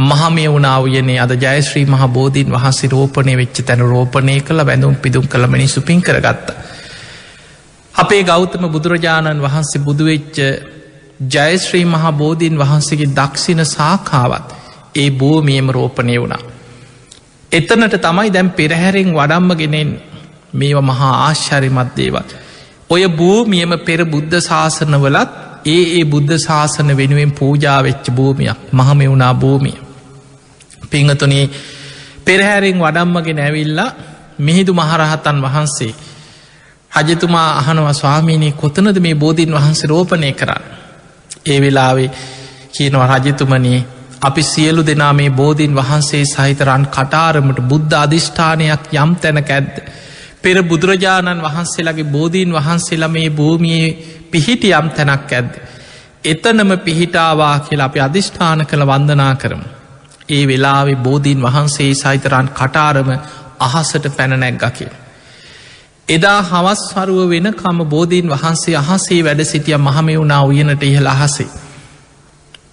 [0.00, 5.46] මහමය වුණාවයනේ අද ජයශ්‍රී මහ බෝධීන් වහන්සේ රෝපණය වෙච්ච තැන රෝපණය කළ වැඳුම් පිදුම් කළ
[5.46, 6.52] මිනිස්සු පින් කරගත්ත.
[7.94, 10.36] අපේ ගෞතම බුදුරජාණන් වහන්සේ බුදුවෙච්ච
[11.20, 14.54] ජයශ්‍රී මහා බෝධීන් වහන්සේගේ දක්ෂිණ සාකාවත්
[14.94, 16.42] ඒ බෝමියම රෝපණය වුණා.
[17.52, 19.90] එතනට තමයි දැම් පෙරහැරෙන් වඩම්මගෙනෙන්
[20.54, 22.30] මේව මහා ආශ්චරිමත් දේවත්.
[22.90, 25.30] ඔය භූමියම පෙර බුද්ධ ශාසනවලත්
[25.66, 29.78] ඒ ඒ බුද්ධ ශාසන වෙනුවෙන් පූජාවෙච්ච භූමියක් මහම වුණා භූමිය.
[30.90, 31.50] පිංහතුනේ
[32.24, 33.90] පෙරහැරෙන් වඩම්මගෙන ඇවිල්ලා
[34.38, 35.94] මිහිදු මහරහතන් වහන්සේ.
[36.92, 40.64] රජතුමා අහනවා ස්වාමීනී කොතනද මේ බෝධීන් වහන්සේ රෝපණය කරන්න.
[41.46, 42.10] ඒ වෙලාවේ
[42.72, 43.80] කියනවා රජතුමනී
[44.22, 49.74] අපි සියලු දෙනා මේ බෝධීන් වහන්සේ සහිතරන් කටාරමට බුද්ධ අධිෂ්ඨානයක් යම් තැනක ඇද්ද.
[50.42, 53.96] පෙර බුදුරජාණන් වහන්සේලාගේ බෝධීන් වහන්සේලා මේ භූමියයේ
[54.30, 55.52] පිහිටි යම් තැනක් ඇද්ද.
[56.24, 59.68] එතනම පිහිටාවා කියලා අපි අධිෂ්ඨාන කළ වන්දනා කරමු.
[60.28, 63.10] ඒ වෙලාවේ බෝධීන් වහන්සේ සහිතරන් කටාරම
[63.60, 64.92] අහසට පැනනැක්ගකිල්.
[66.10, 71.48] එදා හවස්වරුව වෙන කම බෝධීන් වහන්සේ අහසේ වැඩ සිටිය මහමෙ වුණා උයනට ඉහළ අහසේ.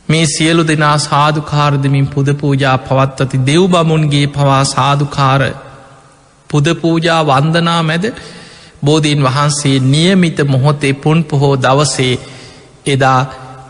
[0.09, 5.41] මේ සියලු දෙනා සාධකාරදමින් පුද පූජා පවත්වති දෙව් බමුන්ගේ පවා සාධකාර
[6.49, 8.05] පුද පූජා වන්දනා මැද
[8.81, 12.13] බෝධීන් වහන්සේ නියමිත මොහොතේ පුන් පොහෝ දවසේ
[12.85, 13.19] එදා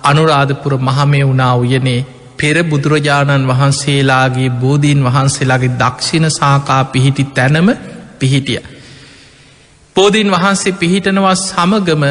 [0.03, 1.99] අනුරාධපුර මහමය වුණා උයනේ
[2.38, 7.69] පෙර බුදුරජාණන් වහන්සේලාගේ බෝධීන් වහන්සේලාගේ දක්ෂිණ සාකා පිහිටි තැනම
[8.19, 8.77] පිහිටිය.
[9.97, 12.03] බෝධීන් වහන්සේ පිහිටනවා සමගම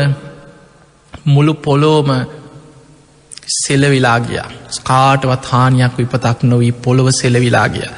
[1.27, 2.11] මුළු පොලෝම
[3.57, 7.89] සෙලවිලාගිය ස්කාටවත් හානියක් විපතක් නොවී පොළොව සෙලවිලාගිය.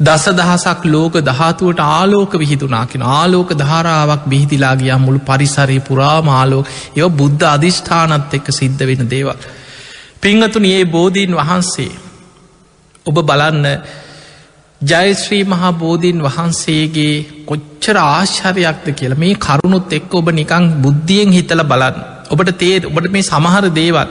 [0.00, 7.46] දස දහසක් ලෝක දහතුවට ආලෝක විහිතුනාකින ආලෝක ධාරාවක් බිහිතිලාගිය මුළු පරිසරය පුරා මාලෝක ඒව බුද්ධ
[7.46, 9.38] අධිෂ්ඨානත් එක්ක සිද්ධ වෙන දේවල්.
[10.20, 11.92] පිංහතුන ඒ බෝධීන් වහන්සේ
[13.06, 13.66] ඔබ බලන්න
[14.80, 21.96] ජයශ්‍රී මහා බෝධීන් වහන්සේගේ කොච්චර ආශ්චරයක්ද කියලා මේ කරුණුත් එක්ක ඔබ නිකං බුද්ධියෙන් හිතල බලන්න.
[22.30, 24.08] ඔබට තේ ඔබට මේ සමහර දේවල්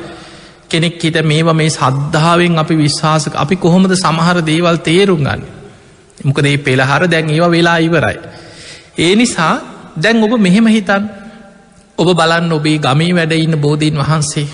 [0.68, 5.42] කෙනෙක් හිට මේවා මේ සද්ධාවෙන් අපි විශ්වාසක අපි කොහොමද සමහර දේවල් තේරුම් ගන්න?
[6.26, 8.18] මොකදේ පෙළහර දැන් ඒවා වෙලා ඉවරයි.
[8.98, 9.54] ඒ නිසා
[9.98, 11.04] දැන් ඔබ මෙහෙම හිතන්
[11.98, 14.48] ඔබ බලන්න ඔබේ ගමේ වැඩඉන්න බෝධීන් වහන්සේ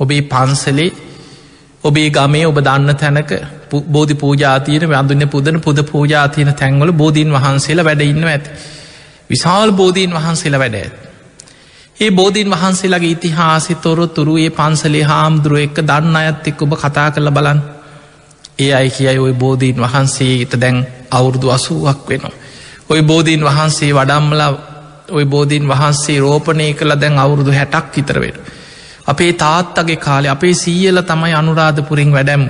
[0.00, 0.90] ඔබේ පන්සලේ
[1.84, 3.32] ඔබේ ගමේ ඔබ දන්න තැනක
[3.88, 8.50] බෝධි පූජාතියන වැඳන්න පුදන පුද පූජාතියන තැන්වල බෝධීන් වහන්සේලා වැඩඉන්න ඇති.
[9.30, 10.94] විශාල් බෝධීන් වහන්සේලා වැඩ ඇත්.
[12.00, 17.08] ඒ බෝධීන් වහන්සේලාගේ ඉතිහාසි තොර තුරු ඒ පන්සලේ හාමුදුරුව එක්ක දන්න අයත් එක් ඔබ කතා
[17.10, 17.60] කරල බලන්
[18.58, 22.32] ඒ අයි කියයි ඔය බෝධීන් වහන්සේ ඉත දැන් අවුරුදු අසුවක් වෙනවා.
[22.88, 24.52] ඔය බෝධීන් වහන්සේ වඩම්මලා
[25.10, 28.36] ඔය බෝධීන් වහන්සේ රෝපණය කළ දැන් අවුරුදු හැටක් ඉතරවෙන.
[29.06, 32.44] අපේ තාත්තගේ කාලේ අපේ සීයල තමයි අනුරාධපුරින් වැඩැම්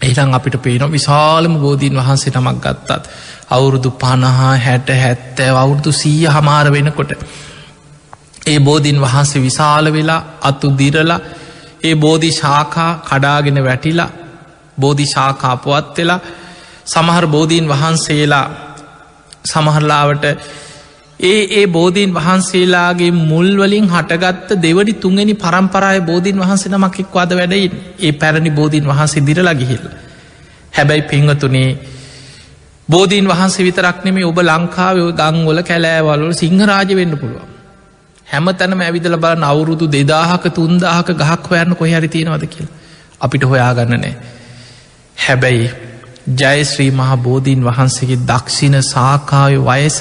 [0.00, 3.04] එහිතන් අපිට පේන විශාලම බෝධීන් වහන්සේ නමක් ගත්තත්
[3.50, 7.12] අවුරුදු පණහා හැට හැත්තෑ අවුරුදු සීය හමාර වෙනකොට
[8.46, 11.20] ඒ බෝධීන් වහන්සේ විශාල වෙලා අත්තු දිරලා
[11.82, 14.10] ඒ බෝධි ශාකා කඩාගෙන වැටිලා
[14.78, 16.20] බෝධි ශාකාපුවත් වෙලා
[16.86, 18.46] සමහර බෝධීන් වහන්සේලා
[19.44, 20.24] සමහරලාවට
[21.20, 28.50] ඒ ඒ බෝධීන් වහන්සේලාගේ මුල්වලින් හටගත්ත දෙවනි තුන්ගනි පරම්පරාය බෝධීන් වහන්සේ නමක්ෙක්වාද වැඩයින් ඒ පැරණි
[28.50, 29.86] බෝධීන් වහන්සේ දිරලා ගිහිල්ල.
[30.72, 31.70] හැබැයි පිංහතුනේ
[32.88, 37.48] බෝධීන් වහන්සේ විතරක් නෙමේ ඔබ ලංකාව ගංවල කැලෑවල්ල සිංහරාජ වෙන්න පුළුවන්.
[38.26, 42.74] හැම තැනම ඇවිදල බලන්න අවුරුදු දෙදාහක තුන්දාහක ගහක් හොයන්න කොහරි තියෙනවද කියලා.
[43.20, 44.14] අපිට හොයාගන්න නෑ.
[45.18, 45.70] හැබැයි
[46.36, 49.98] ජයශ්‍රී මහා බෝධීන් වහන්සේගේ දක්ෂිණ සාකාය වයස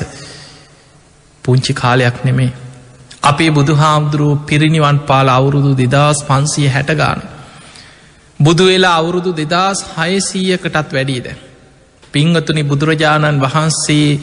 [1.45, 2.51] පුංචි කාලයක් නෙමේ.
[3.23, 7.19] අපේ බුදු හාමුදුරුව පිරිනිවන් පාල අවුරුදු දෙදස් පන්සිය හැටගාන.
[8.39, 11.27] බුදු වෙලා අවුරුදු දෙදස් හයසීයකටත් වැඩීද.
[12.13, 14.19] පිංහතුනි බුදුරජාණන් වහන්සේ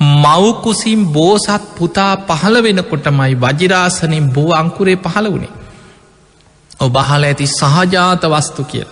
[0.00, 5.54] මවකුසින් බෝසත් පුතා පහළ වෙනකොටමයි වජිරාසනින් බෝ අංකුරේ පහළ වුණේ.
[6.80, 8.88] ඔබහල ඇති සහජාත වස්තු කියල.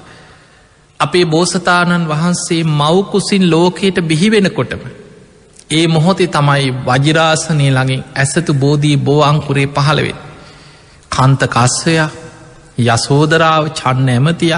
[1.00, 4.82] අපේ බෝසතාණන් වහන්සේ මවකුසින් ලෝකයට බිහිවෙනකොටම
[5.72, 10.18] ඒ මොහොතේ තමයි වජිරාසනය ළඟින් ඇසතු බෝධී බෝ අංකුරේ පහළවෙන්.
[11.12, 11.94] කන්ත කස්සය
[12.86, 14.54] යසෝදරාව චන්න ඇමතිය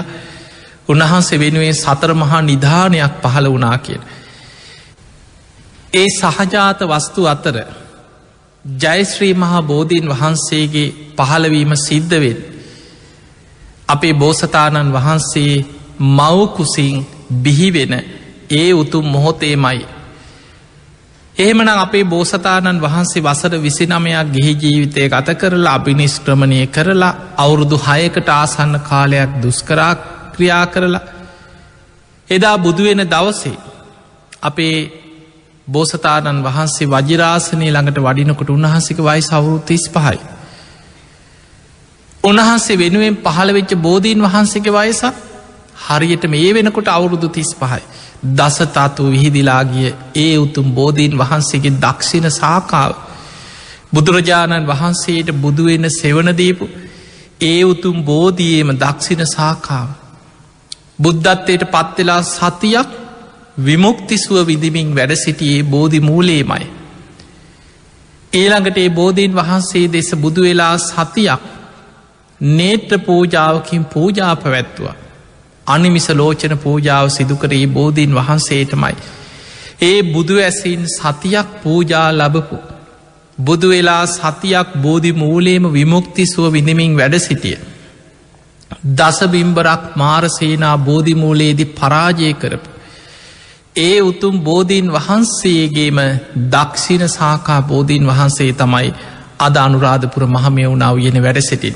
[0.87, 4.03] උන්වහන්සේ වෙනුවෙන් සතර මහා නිධානයක් පහළ වනා කියෙන්.
[5.93, 7.57] ඒ සහජාත වස්තු අතර
[8.65, 12.37] ජයශ්‍රී මහා බෝධීන් වහන්සේගේ පහළවීම සිද්ධවෙන්.
[13.87, 15.65] අපේ බෝසතාණන් වහන්සේ
[15.99, 16.95] මවකුසින්
[17.33, 17.93] බිහිවෙන
[18.51, 19.94] ඒ උතුම් මොහොතේමයි
[21.37, 28.75] එහෙමන අපේ බෝසතාණන් වහන්සේ වසර විසිනමයක් ගිහි ජීවිතය ගත කරලා අභිනිස්ක්‍රමණය කරලා අවුරුදු හයකට ආසන්න
[28.81, 29.93] කාලයක් දුස්කරා
[30.33, 31.01] ක්‍රියා කරලා
[32.29, 33.57] එදා බුදුවෙන දවසේ
[34.41, 34.77] අපේ
[35.67, 40.19] බෝසතාණන් වහන්සේ වජිරාසනය ළඟට වඩිනකොට උන්වහන්සික වයි සවුරු තිස් පහයි.
[42.23, 45.05] උන්වහන්සේ වෙනුවෙන් පහළවෙච්ච බෝධීන් වහන්සේගේ වයසත්
[45.85, 47.83] හරියට මේ වෙනකොට අවුරුදු තිස් පහයි.
[48.33, 52.91] දසතතු විහිදිලාගිය ඒ උතුම් බෝධීන් වහන්සේගේ දක්ෂිණ සාකාව
[53.93, 56.65] බුදුරජාණන් වහන්සේට බුදුවෙන්න සෙවනදීපු
[57.41, 59.89] ඒ උතුම් බෝධියේම දක්ෂිණ සාකාව
[60.99, 62.89] බුද්ධත්වයට පත්වෙලා සතියක්
[63.59, 66.65] විමුක්තිසුව විදිමින් වැඩ සිටියේ බෝධි මූලේමයි.
[68.33, 71.41] ඊළඟට ඒ බෝධීන් වහන්සේ දෙස බුදුවෙලා සතියක්
[72.41, 74.95] නේත්‍ර පූජාවකින් පූජා පැවැත්තුවා.
[75.67, 78.95] අනිමිස ලෝචන පූජාව සිදුකරේ බෝධීන් වහන්සේටමයි.
[79.81, 82.57] ඒ බුදු ඇසින් සතියක් පූජා ලබපු.
[83.37, 87.57] බුදු වෙලා සතියක් බෝධි මූලේම විමුක්තිසුව විඳමින් වැඩ සිටිය.
[88.93, 92.69] දසබිම්බරක් මාරසේනා බෝධිමූලයේදි පරාජය කරපු.
[93.77, 95.99] ඒ උතුම් බෝධීන් වහන්සේගේම
[96.51, 98.89] දක්ෂිණ සාකා බෝධීන් වහන්සේ තමයි
[99.39, 101.75] අද අනුරාධපුර මහමයවුණාව යෙන වැඩ සිටින්.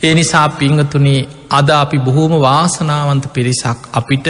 [0.00, 4.26] ඒ නිසා පිංහතුනේ අද අපි බොහෝම වාසනාවන්ත පිරිසක් අපිට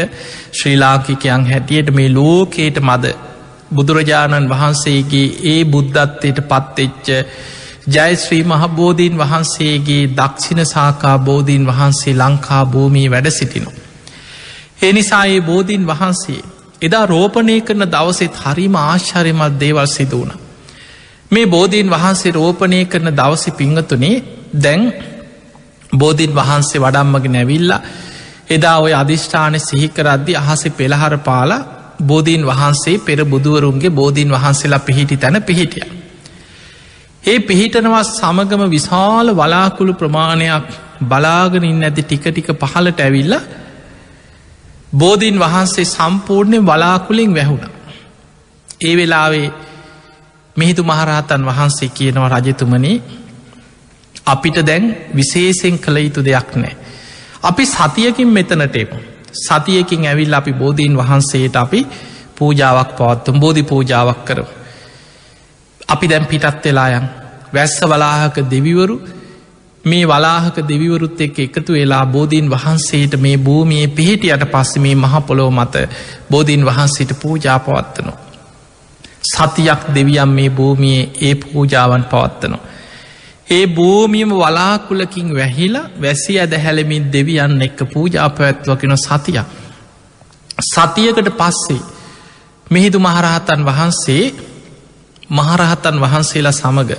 [0.53, 3.05] ශ්‍රී ලාංකිකයන් හැටියට මේ ලෝකයට මද
[3.71, 7.09] බුදුරජාණන් වහන්සේගේ ඒ බුද්ධත්වයට පත්තෙච්ච
[7.89, 13.71] ජයශ්‍රී මහබෝධීන් වහන්සේගේ දක්ෂිණ සාකා බෝධීන් වහන්සේ ලංකා භූමී වැඩ සිටිනු.
[14.83, 16.41] ඒ නිසා ඒ බෝධීන් වහන්සේ
[16.83, 20.31] එදා රෝපණය කරන දවසෙත් හරිම ආශ්චරයමත් දේවල් සිදුවන.
[21.31, 24.17] මේ බෝධීන් වහන්සේ රෝපණය කරන දවසි පිංහතුනේ
[24.57, 24.83] දැන්
[25.93, 27.73] බෝධීන් වහන්සේ වඩම්මගෙන ඇවිල්ල
[28.49, 31.67] එදා ඔය අධිෂ්ඨාන සිහිකරද්දි අහස පෙළහර පාලා
[32.03, 35.85] බෝධීන් වහන්සේ පෙර බුදුවරුන්ගේ බෝධීන් වහන්සේලා පිහිටි තැන පිහිටිය.
[37.25, 40.69] ඒ පිහිටනවා සමගම විශාල වලාකුළු ප්‍රමාණයක්
[41.03, 43.35] බලාගෙනින් ඇති ටික ටික පහලට ඇවිල්ල
[44.95, 47.65] බෝධීන් වහන්සේ සම්පූර්ණය වලාකුලින් වැැහුණ.
[48.81, 49.49] ඒ වෙලාවේ
[50.57, 52.97] මිහිතු මහරහතන් වහන්සේ කියනවා රජතුමනේ
[54.31, 56.75] අපිට දැන් විශේෂෙන් කළ යුතු දෙයක් නෑ.
[57.43, 58.97] අපි සතියකින් මෙතනට එපු.
[59.41, 61.87] සතියකින් ඇවිල් අපි බෝධීන් වහන්සේට අපි
[62.37, 64.41] පූජාවක් පවත්තුම් බෝධි පූජාවක් කර.
[65.89, 67.09] අපි දැන් පිටත් වෙලායන්
[67.53, 68.97] වැස්ස වලාහක දෙවිවරු
[69.85, 75.75] මේ වලාහක දෙවිවරුත් එක් එකතු වෙලා බෝධීන් වහන්සේට මේ භූමියයේ පිහිටියට පස්ස මේ මහපොලෝ මත
[76.31, 78.19] බෝධීන් වහන්සේට පූජා පවත්වනවා.
[79.25, 82.70] සතියක් දෙවියම් මේ භූමියයේ ඒ පූජාවන් පවත්වනවා.
[83.51, 89.47] ඒ භූමියම වලාකුලකින් වැහිලා වැසි ඇද හැලමින් දෙවියන්න එක්ක පූජා පැවැත්වකෙන සතියක්.
[90.65, 91.81] සතියකට පස්සේ
[92.67, 94.25] මෙහිදු මහරහතන් වහන්සේ
[95.31, 96.93] මහරහතන් වහන්සේලා සමඟ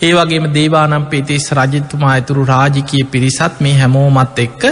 [0.00, 4.62] ඒ වගේම දේවානම් පේතිස් රජතුමා ඇතුරු රාජිකය පිරිසත් මේ හැමෝමත් එක්ක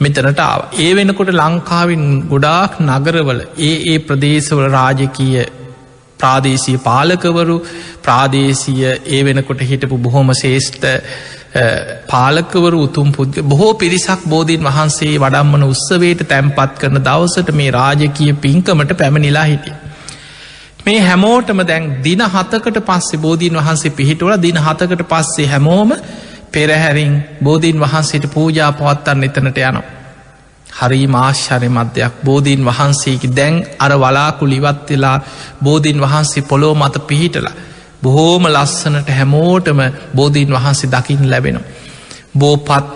[0.00, 0.60] මෙතනට ආව.
[0.76, 5.44] ඒ වෙනකොට ලංකාවෙන් ගොඩාක් නගරවල ඒ ඒ ප්‍රදේශවල රාජකීය
[6.24, 7.56] ප්‍රාදේශීය පාලකවරු
[8.02, 10.90] ප්‍රාදේශීය ඒ වෙනකොට හිටපු බොහොම ශේෂ්ඨ
[12.08, 18.94] පාලකවරු උතුම් පුද්ග බොහෝ පිරිසක් බෝධීන් වහන්සේ වඩම්මන උත්සවයට තැන්පත් කරන දවසට මේ රාජකීය පින්කමට
[18.96, 19.74] පැමිණිලා හිටිය.
[20.84, 25.92] මේ හැමෝටම දැන් දින හතකට පස්සේ බෝධීන් වහන්සේ පිහිටුවල දින හතකට පස්සේ හැමෝම
[26.52, 30.03] පෙරහැරින් බෝධීන් වහන්සේට පූජා පවත්තන්න එතනට යනවා.
[30.74, 35.18] හරි මාශ්චරය මධ්‍යයක් බෝධීන් වහන්සේකි දැන් අර වලාකු ලිවත් වෙලා
[35.62, 37.48] බෝධීන් වහන්සේ පොලෝ මත පිහිටල.
[38.02, 39.80] බොහෝම ලස්සනට හැමෝටම
[40.16, 41.58] බෝධීන් වහන්සේ දකිින් ලැබෙන.
[42.38, 42.86] බෝපත්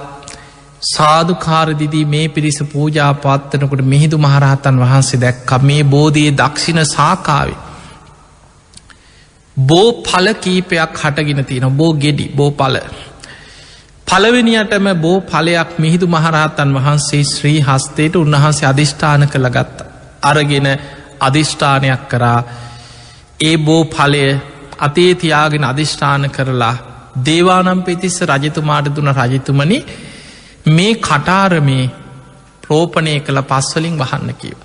[0.87, 7.59] සාධකාරදිදී මේ පිරිස පූජා පත්වනකොට මිහිදු මහරහතන් වහන්සේ දැක්ක මේ බෝධයේ දක්ෂිණ සාකාවේ.
[9.57, 12.77] බෝ පල කීපයක් හටගෙන තියෙන බෝ ගෙඩි බෝ පල
[14.09, 19.79] පළවෙනියටම බෝ පලයක් මිහිදු මහරහතන් වහන්සේ ශ්‍රී හස්තයට උන්වහන්සේ අධිෂ්ඨාන කළ ගත්ත.
[20.23, 20.69] අරගෙන
[21.21, 22.41] අධිෂ්ඨානයක් කරා
[23.41, 24.23] ඒ බෝ පලය
[24.79, 26.77] අතේ තියාගෙන අධිෂ්ඨාන කරලා
[27.27, 29.79] දේවානම් පෙතිස්ස රජතුමාට දුන රජතුමනි
[30.69, 31.85] මේ කටාරමේ
[32.63, 34.59] ප්‍රෝපණය කළ පස්වලින් වහන්න කියව.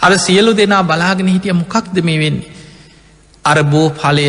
[0.00, 2.52] අර සියලු දෙනා බලාගෙන හිටිය මොකක්ද මේ වෙන්නේ.
[3.44, 4.26] අර බෝ පලය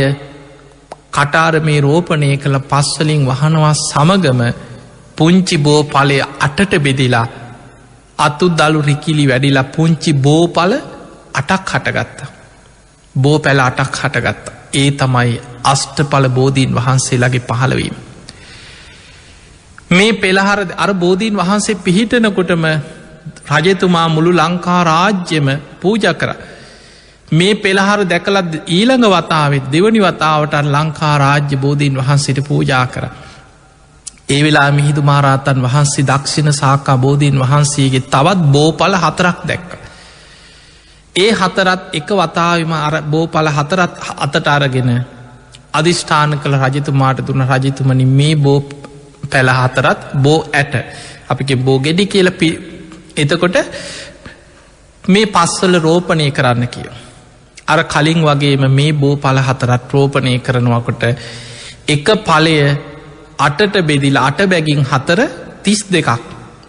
[1.13, 4.41] කටාර මේ රෝපණය කළ පස්වලින් වහනවා සමගම
[5.17, 7.27] පුංචි බෝ පලය අටට බෙදිලා
[8.17, 10.73] අතු දළු රිකිලි වැඩිලා පුංචි බෝපල
[11.33, 12.19] අටක් හටගත්ත.
[13.15, 14.45] බෝ පැල අටක් හටගත්ත.
[14.73, 17.95] ඒ තමයි අෂ්ටපල බෝධීන් වහන්සේලාගේ පහළවීම.
[19.89, 22.65] මේ පෙළහර අර බෝධීන් වහන්සේ පිහිටනකොටම
[23.51, 25.47] රජතුමා මුළු ලංකා රාජ්‍යම
[25.81, 26.29] පූජ කර.
[27.33, 33.05] මේ පෙළහර දැකලත් ඊළඟ වතාවත් දෙවනි වතාවට ලංකා රාජ්‍ය බෝධීන් වහන්සේට පූජා කර.
[34.29, 39.71] ඒ වෙලා මිහිදු මාරාතන් වහන්සේ දක්ෂිණ සාකා බෝධීන් වහන්සේගේ තවත් බෝපල හතරක් දැක්ක.
[41.15, 44.91] ඒ හතරත් එක වතාවම අර බෝපල හතරත් අතට අරගෙන
[45.73, 48.59] අධිෂ්ඨාන කළ රජතුමාට දුන්න රජතුමනි මේ බෝ
[49.29, 50.73] පැළ හතරත් බෝ ඇට
[51.27, 52.29] අපික බෝ ගෙඩි කියල
[53.15, 53.57] එතකොට
[55.03, 56.89] මේ පස්වල රෝපණය කරන්න කිය.
[57.67, 61.03] අර කලින් වගේම මේ බෝ පල හතරත් රෝපණය කරනවකොට
[61.87, 62.57] එක පලය
[63.39, 65.19] අටට බෙදිල අට බැගින් හතර
[65.63, 66.21] තිස් දෙකක්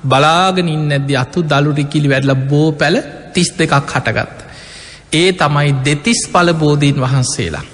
[0.05, 2.97] බලාගෙන ඉන්න ඇද්දි අතු දළුරිකිලි වැඩල බෝ පැල
[3.35, 4.39] තිස් දෙකක් හටගත්.
[5.13, 7.65] ඒ තමයි දෙතිස් පල බෝධීන් වහන්සේලා.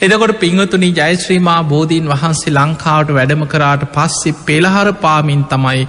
[0.00, 5.80] එදකොට පිංහතුනි ජයශ්‍රීමා බෝධීන් වහන්සේ ලංකාවට වැඩම කරාට පස්සේ පෙළහර පාමින් තමයි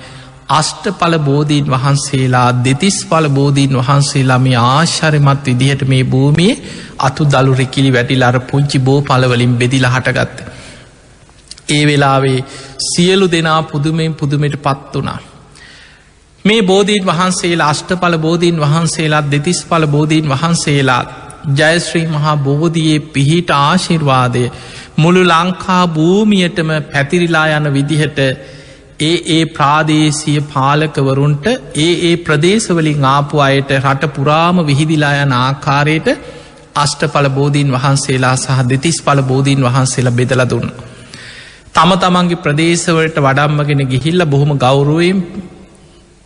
[0.52, 6.62] අෂ්ට පල බෝධීන් වහන්සේලා දෙතිස් පල බෝධීන් වහන්සේලා මේ ආශ්චරමත් විදිහට මේ භූමියේ
[7.00, 10.38] අතු දළු රෙකිලි වැටිලාර පුංචි බෝ පලවලින් බෙදිල හටගත්ත.
[11.70, 12.40] ඒ වෙලාවේ
[12.86, 15.20] සියලු දෙනා පුදුමෙන් පුදුමට පත් වනා.
[16.46, 21.10] මේ බෝධීන් වහන්සේලා අෂ්ටපල බෝධීන් වහන්සේලාත් දෙතිස් පල බෝධීන් වහන්සේලාත්
[21.58, 24.44] ජයශ්‍රී මහා බෝධයේ පිහිට ආශිර්වාදය
[24.98, 28.20] මුළු ලංකා භූමියටම පැතිරිලා යන විදිහට
[29.02, 31.46] ඒ ඒ ප්‍රාදේශය පාලකවරුන්ට
[31.78, 36.10] ඒ ඒ ප්‍රදේශවලින් ආපු අයට රට පුරාම විහිදිලා යන ආකාරයට
[36.76, 40.70] අෂ්ටපල බෝධීන් වහන්සේලා සහ දෙතිස් පල බෝධීන් වහන්සේලා බෙදල දුන්න.
[41.72, 45.20] තම තමන්ගේ ප්‍රදේශවලට වඩම්මගෙන ගිහිල්ල බොහොම ගෞරුවයෙන්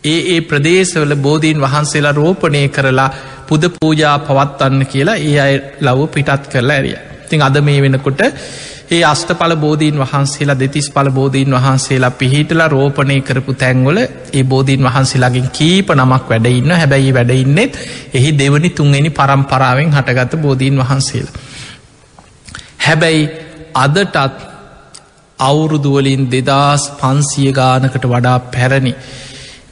[0.04, 3.10] ඒ ඒ ප්‍රදේශවල බෝධීන් වහන්සේලා රෝපණය කරලා
[3.48, 6.98] පුද පූජා පවත්වන්න කියලා ඒ අයි ලව පිටත් කරලා ඇරිය.
[7.30, 8.22] තින් අද මේ වෙනකොට
[8.88, 15.50] ඒ අස්ටපල බෝධීන් වහන්සේලා දෙතිස් පල බෝධීන් වහන්සේලා පිහිටලා රෝපණය කරපු තැන්වල ඒ බෝධීන් වහන්සේලාගෙන්
[15.52, 17.80] කීප නමක් වැඩඉන්න හැබැයි වැඩඉන්නෙත්
[18.14, 21.28] එහි දෙවනි තුන්ගනි පරම්පරාවෙන් හටගත බෝධීන් වහන්සේල.
[22.80, 23.30] හැබැයි
[23.76, 24.18] අදටත්
[25.40, 28.94] අවුරුදුවලින් දෙදස් පන්සිය ගානකට වඩා පැරණි.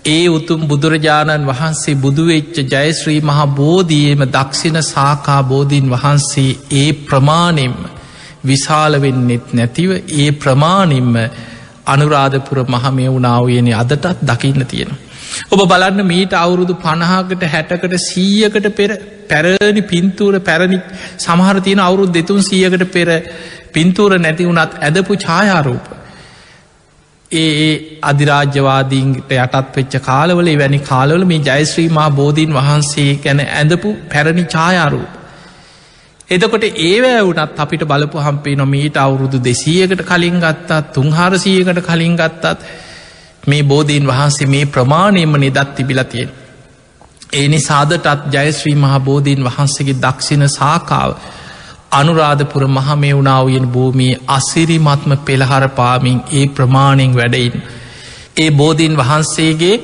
[0.07, 7.77] ඒ උතුම් බුදුරජාණන් වහන්සේ බුදුවෙච්ච ජයශ්‍රී මහා බෝධියම දක්ෂිණ සාකා බෝධීන් වහන්සේ ඒ ප්‍රමාණෙන්ම
[8.43, 11.15] විශාල වෙන්නෙත් නැතිව ඒ ප්‍රමාණින්ම
[11.87, 14.91] අනුරාධපුර මහමය වුණාවයන අදටත් දකින්න තියෙන.
[15.47, 18.91] ඔබ බලන්න මීට අවුරුදු පණහාකට හැටකට සීයකට පෙර
[19.29, 20.79] පැරණි පින්තූර පැරණි
[21.17, 23.09] සමහර තියෙන අවුරුදු දෙතුන් සියකට පෙර
[23.73, 25.85] පින්තූර නැති වුණත් ඇදපු ඡායාරූප.
[27.31, 27.73] ඒ ඒ
[28.03, 35.22] අධිරාජ්‍යවාදීන්ට යටත් වෙච්ච කාලවල වැනි කාලවල මේ ජයශ්‍රීමා බෝධීන් වහන්සේ ගැන ඇඳපු පැරණි ඡායාරූප.
[36.33, 42.59] එතකොට ඒවෑ වනත් අපිට බලපු හම්පේ නොමීට අවුරුදු දෙසීයකට කලින් ගත්තත් තුන්හාරසීයකට කලින් ගත්තත්
[43.47, 46.29] මේ බෝධීන් වහන්සේ මේ ප්‍රමාණයම නිදත් තිබිලතියෙන්.
[47.33, 51.11] ඒ නිසාදටත් ජයශ්‍රී මහා බෝධීන් වහන්සේගේ දක්ෂිණ සාකාව
[51.91, 57.53] අනුරාධපුර මහමෙවුණාවයෙන් භූමිය අසිරිමත්ම පෙළහර පාමින් ඒ ප්‍රමාණෙන් වැඩයින්.
[58.37, 59.75] ඒ බෝධීන් වහන්සේගේ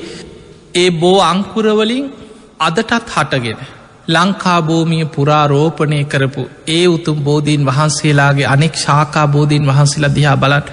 [0.74, 2.06] ඒ බෝ අංකුරවලින්
[2.60, 3.60] අදටත් හටගෙන.
[4.10, 10.68] ලංකාභූමිය පුරාරෝපණය කරපු ඒ උතුම් බෝධීන් වහන්සේලාගේ අනෙක් ශාකා බෝධීන් වහන්සේලා දිහා බලට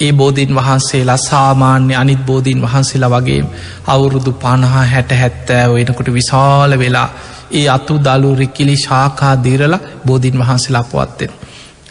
[0.00, 3.42] ඒ බෝධීන් වහන්සේලා සාමාන්‍ය අනිත් බෝධීන් වහන්සේලා වගේ
[3.86, 7.08] අවුරුදු පණහා හැට හැත්තෑ එනකොට විශාල වෙලා
[7.52, 9.74] ඒ අතු දලු රිකිලි ශාකා දීරල
[10.06, 11.32] බෝධීන් වහන්සේලා පවත්තෙන්.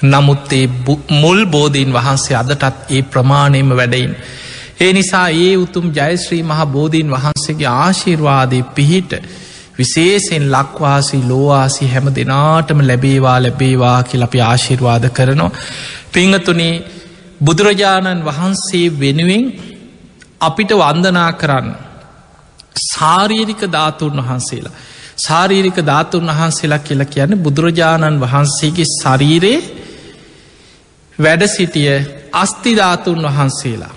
[0.03, 0.67] නමුත් ඒ
[1.11, 4.15] මුල් බෝධීන් වහන්සේ අදටත් ඒ ප්‍රමාණයම වැඩයින්.
[4.79, 9.11] ඒ නිසා ඒ උතුම් ජයශ්‍රී මහ බෝධීන් වහන්සේගේ ආශිර්වාදය පිහිට
[9.79, 15.51] විශේසෙන් ලක්වාසි ලෝවාසි හැම දෙනාටම ලැබේවා ලැබේවා කියල අපි ආශිර්වාද කරනවා.
[16.13, 16.73] පිංහතුනේ
[17.41, 19.45] බුදුරජාණන් වහන්සේ වෙනුවෙන්
[20.41, 21.67] අපිට වන්දනා කරන්න.
[22.85, 24.75] සාරීරික ධාතුන් වහන්සේලා.
[25.17, 29.59] සාරීරික ධාතුන් වහන්සේලා කියලා කියන්න බුදුරජාණන් වහන්සේගේ ශරීරයේ
[31.19, 31.93] වැඩ සිටිය
[32.33, 33.93] අස්තිධාතුන් වහන්සේලා.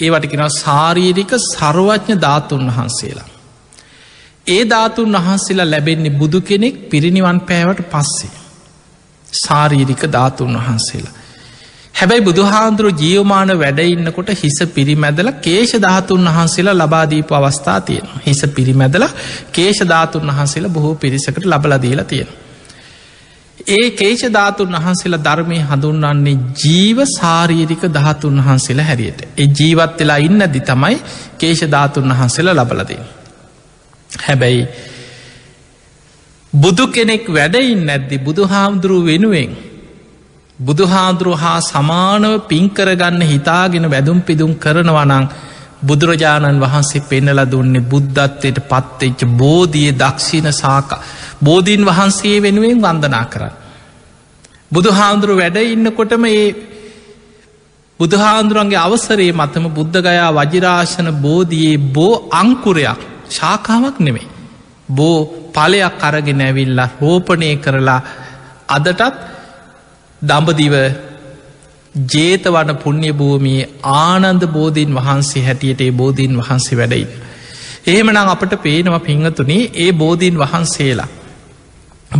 [0.00, 3.33] ඒවට කෙන සාරීරික සර්වඥ ධාතුන් වහන්සේලා.
[4.46, 8.32] ඒ ධාතුන් වහන්සේලා ලැබෙන්නේ බුදු කෙනෙක් පිරිනිවන් පෑවට පස්සේ.
[9.38, 11.14] සාරීරික ධාතුන් වහන්සේලා.
[11.94, 18.08] හැබැයි බුදුහාන්දුරු ජියවමාන වැඩඉන්නකොට හිස පිරිමැදල කේෂ ධාතුන් වහන්සේලා ලබාදීපු අවස්ථා තියෙන.
[18.26, 19.06] හිස පිරිමැදල
[19.52, 22.30] කේෂ ධාතුන් වහන්සේලා බොහෝ පිරිසකට ලබලදීලා තියෙන.
[23.68, 29.20] ඒ කේෂ ධාතුන් වහන්සේලා ධර්මය හඳුන්වන්නේ ජීව සාරීරික ධාතුන් වහන්සේලා හැරියට.
[29.34, 30.96] ඒ ජීවත් වෙලා ඉන්නදි තමයි
[31.38, 33.02] කේෂ ධාතුන් වහන්සේලා ලබලදී.
[34.18, 34.66] හැබැයි
[36.52, 39.54] බුදු කෙනෙක් වැඩයින් නැද්දි බුදු හාමුදුරුව වෙනුවෙන්
[40.58, 45.26] බුදුහාදුරු හා සමානව පින්කරගන්න හිතාගෙන වැදුම් පිදුම් කරනවනං
[45.82, 50.90] බුදුරජාණන් වහන්සේ පෙන්නල දුන්නේ බුද්ධත්වයට පත්තෙච්ච බෝධිය දක්ෂිණ සාක
[51.42, 53.54] බෝධීන් වහන්සේ වෙනුවෙන් වන්දනා කරන්න.
[54.72, 56.46] බුදුහාන්දුරු වැඩ ඉන්නකොටම ඒ
[58.00, 64.28] බුදුහාන්දුරුවන්ගේ අවසරේ මතම බුද්ධගයා වජිරාශන බෝධයේ බෝ අංකුරයක් ශාකාවක් නෙමේ.
[64.88, 65.18] බෝ
[65.52, 68.00] පලයක් අරගෙන ඇවිල්ලා රෝපණය කරලා
[68.68, 69.02] අදටත්
[70.22, 70.74] දඹදිව
[71.94, 77.08] ජේතවන පුුණ්්‍ය භූමියයේ ආනන්ද බෝධීන් වහන්සේ හැටියට ඒ බෝධීන් වහන්සේ වැඩයින්.
[77.86, 81.08] එහෙමනම් අපට පේනවා පිංහතුනේ ඒ බෝධීන් වහන්සේලා.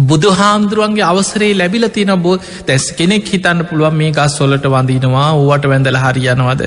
[0.03, 2.37] බුදු හාමුදුරුවන්ගේ අවසරේ ලැබිල තින බෝ
[2.67, 6.63] තැස් කෙනෙක් හිතන්න පුළුවන් මේ ගස් සොලට වඳීනවා ඕවට වැඳල හරියනවද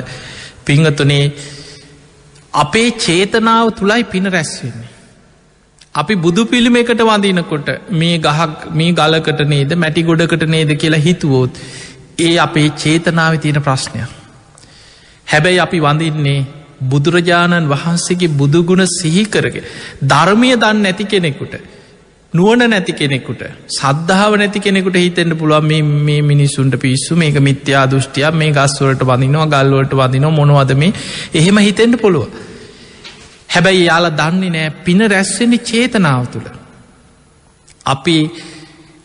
[0.65, 1.23] පිංහතුනේ
[2.54, 4.89] අපේ චේතනාව තුළයි පින රැස්වෙන්නේ.
[5.95, 11.60] අපි බුදු පිළිම එකට වඳනකොට මේ ගහක් මේ ගලකට නේද මැටි ගොඩකට නේද කියලා හිතුවෝත්
[12.20, 14.04] ඒ අපේ චේතනාව තියෙන ප්‍රශ්නය.
[15.28, 16.45] හැබැයි අපි වඳින්නේ
[16.84, 19.66] බුදුරජාණන් වහන්සේගේ බුදුගුණ සිහිකරගේ
[20.04, 21.54] ධර්මය දන්න නැති කෙනෙකුට
[22.38, 23.41] නුවන නැති කෙනෙකුට
[23.73, 25.69] සද්ධාව නැති කෙනෙකුට හිතෙන්ට පුළුවන්
[26.03, 30.93] මේ මිනිස්සුන්ට පිස්සු මේක මිත්‍යා දෘෂ්ටිය මේ ගස්වලට වඳනවා ගල්වලට වදිනවා මොනවද මේ?
[31.33, 32.27] එහෙම හිතෙන්ට පුළුව
[33.49, 36.47] හැබැයි යාලා දන්නේ නෑ පින රැස්වෙන්නේ චේතනාව තුළ.
[37.85, 38.17] අපි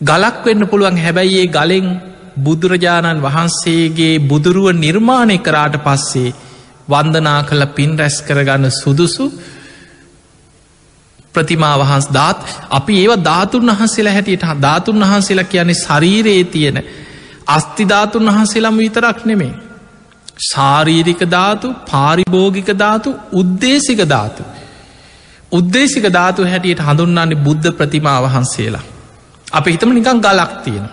[0.00, 0.96] ගලක් වෙන්න පුළුවන්.
[0.98, 1.88] හැබැයි ඒ ගලෙන්
[2.38, 6.34] බුදුරජාණන් වහන්සේගේ බුදුරුව නිර්මාණය කරාට පස්සේ
[6.88, 9.26] වන්දනා කළ පින් රැස් කරගන්න සුදුසු
[11.34, 12.38] ප්‍රතිමා වහන්ස් දාත්
[12.70, 16.78] අපි ඒව ධාතුන් වහන්සේලා හැටියට ධාතුන් වහන්සේලා කියන්නේ ශරීරයේ තියෙන
[17.48, 19.52] අස්තිධාතුන් වහන්සේලාම විතරක් නෙමේ
[20.40, 24.42] ශාරීරික ධාතු පාරිභෝගික ධාතු උද්දේශික ධාතු.
[25.52, 28.84] උද්දේශික ධාතු හැටියට හඳුන්න්නන්නේ බුද්ධ ප්‍රතිමා වහන්සේලා.
[29.48, 30.88] අප හිතම නිකං ගලක් තියෙන.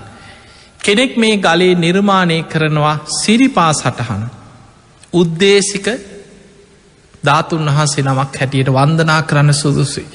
[0.79, 4.23] කෙනෙක් මේ ගලේ නිර්මාණය කරනවා සිරිපා සටහන.
[5.13, 5.87] උද්දේශික
[7.23, 10.07] ධාතුන් වහන්සේ නමක් හැටියට වන්දනා කරන්න සුදුසුයි.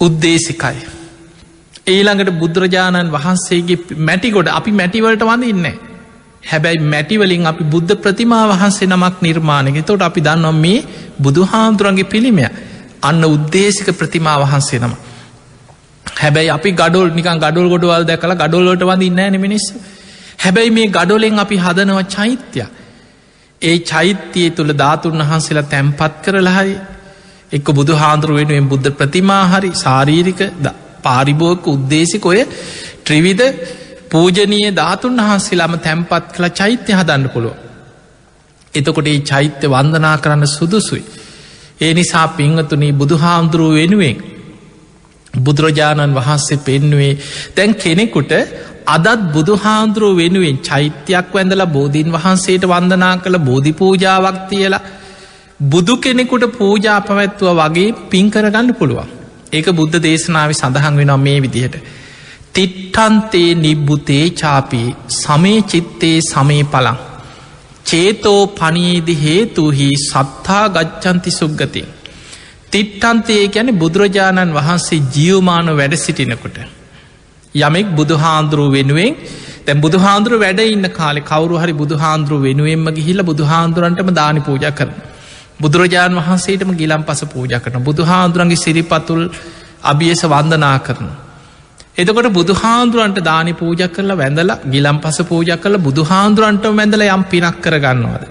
[0.00, 0.76] උද්දේශිකයි.
[1.86, 5.74] ඊළඟට බුදුරජාණන් වහන්සේගේ මැටිගොඩ අපි මැටිවලට වඳ ඉන්නේ.
[6.44, 10.84] හැබැයි මැටිවලින් අපි බුද්ධ ප්‍රතිමා වහන්සේ නමක් නිර්මාණක තොට අපි දන්නම් මේ
[11.20, 12.46] බුදු හාමුදුරන්ගේ පිළිමය
[13.02, 14.94] අන්න උද්දේශක ප්‍රතිමා වහන්සේ නම.
[16.16, 19.66] හැබැයි අපි ගඩොල් නිකන් ගඩොල් ගොඩවල් දැකල ගඩොල්ලට වඳන්න ෑන මිනිස්.
[20.38, 22.66] හැබැයි මේ ගඩොලෙන් අපි හදනව චෛත්‍යය.
[23.62, 26.74] ඒ චෛත්‍යය තුළ ධාතුන් වහන්සේලා තැම්පත් කරලහරි
[27.54, 30.40] එක්ක බුදු හාන්දුරුව වෙනුවෙන් බුද්ධ ප්‍රතිමා හරි සාරීරික
[31.02, 32.40] පාරිභෝක උද්දේශික ඔය
[33.04, 33.44] ත්‍රිවිධ
[34.10, 37.54] පූජනීය ධාතුන් වහන්සේලාම තැම්පත් කළ චෛත්‍ය හදන්න පුළුව.
[38.74, 41.04] එතකොට ඒ චෛත්‍ය වන්දනා කරන්න සුදුසුයි.
[41.80, 44.18] ඒ නිසා පිංහතුනී බුදුහාමුදුරුව වෙනුවෙන්
[45.38, 47.12] බුදුරජාණන් වහන්සේ පෙන්නුවේ
[47.52, 48.32] තැන් කෙනෙකුට
[48.88, 54.84] අදත් බුදුහාන්දුරුව වෙනුවෙන් චෛත්‍යයක් වැඳලා බෝධීන් වහන්සේට වන්දනා කළ බෝධි පූජාවක් තියලා
[55.60, 59.08] බුදු කෙනෙකුට පූජා පැවැත්තුව වගේ පින් කරගන්න පුළුවන්.
[59.52, 61.76] ඒක බුද්ධ දේශනාව සඳහන් වෙනවා මේ විදිහට.
[62.52, 66.98] තිට්ටන්තේ නිබ්බුතේ චාපී සමේ චිත්තේ සමේ පලං.
[67.84, 71.88] චේතෝ පනීදි හේතුහි සත්තා ගච්චන්ති සුග්ගතින්
[72.70, 76.58] තිට්ටන්තේ ගැන බුදුරජාණන් වහන්සේ ජියවමාන වැඩ සිටිනකොට.
[77.54, 79.12] යමෙක් බුදුහාන්දුරුව වෙනුවෙන්
[79.64, 84.94] තැ බුදුහාන්දුර වැඩ ඉන්න කාලෙ කවරු හරි බුදුහාන්දුරුව වෙනුවෙන්ම ගිහිල බුදුහාන්දුරන්ටම දානි පූජ කරන
[85.60, 89.22] බුදුරජාණන් වහන්සේටම ගිලම් පස පූජ කරන බුදුහාන්දුරන්ගේ සිරිපතුල්
[89.84, 91.10] අභියස වන්දනා කරන
[91.96, 98.24] එතකොට බුදුහාන්දුරන්ට දානි පූජ කරලා වැඳලා ගිලම් පස පූජ කළ බුදුහාන්දුරන්ට වැඳල යම් පිනක් කරගන්නවාද.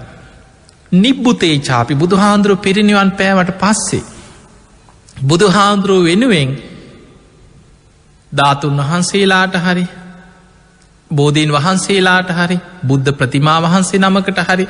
[0.94, 4.04] නිබ්බුතේ චාපි බුදුහාන්දුරුව පිරිනිවන් පෑවට පස්සේ.
[5.22, 6.50] බුදුහාන්දුරුව වෙනුවෙන්
[8.32, 9.86] ධාතුන් වහන්සේලාට හරි
[11.10, 14.66] බෝධීන් වහන්සේලාට හරි බුද්ධ ප්‍රතිමා වහන්සේ නමකට හරි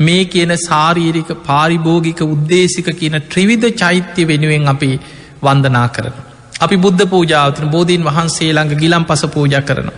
[0.00, 5.00] මේ කියන සාරීරික පාරිභෝගික උද්දේශික කියන ත්‍රිවිධ චෛත්‍ය වෙනුවෙන් අපි
[5.42, 6.12] වන්දනා කරන.
[6.60, 9.90] අපි බුද්ධ පූජාවතින බෝධීන් වහන්සේ ළඟ ගිලම් පස පූජ කරන.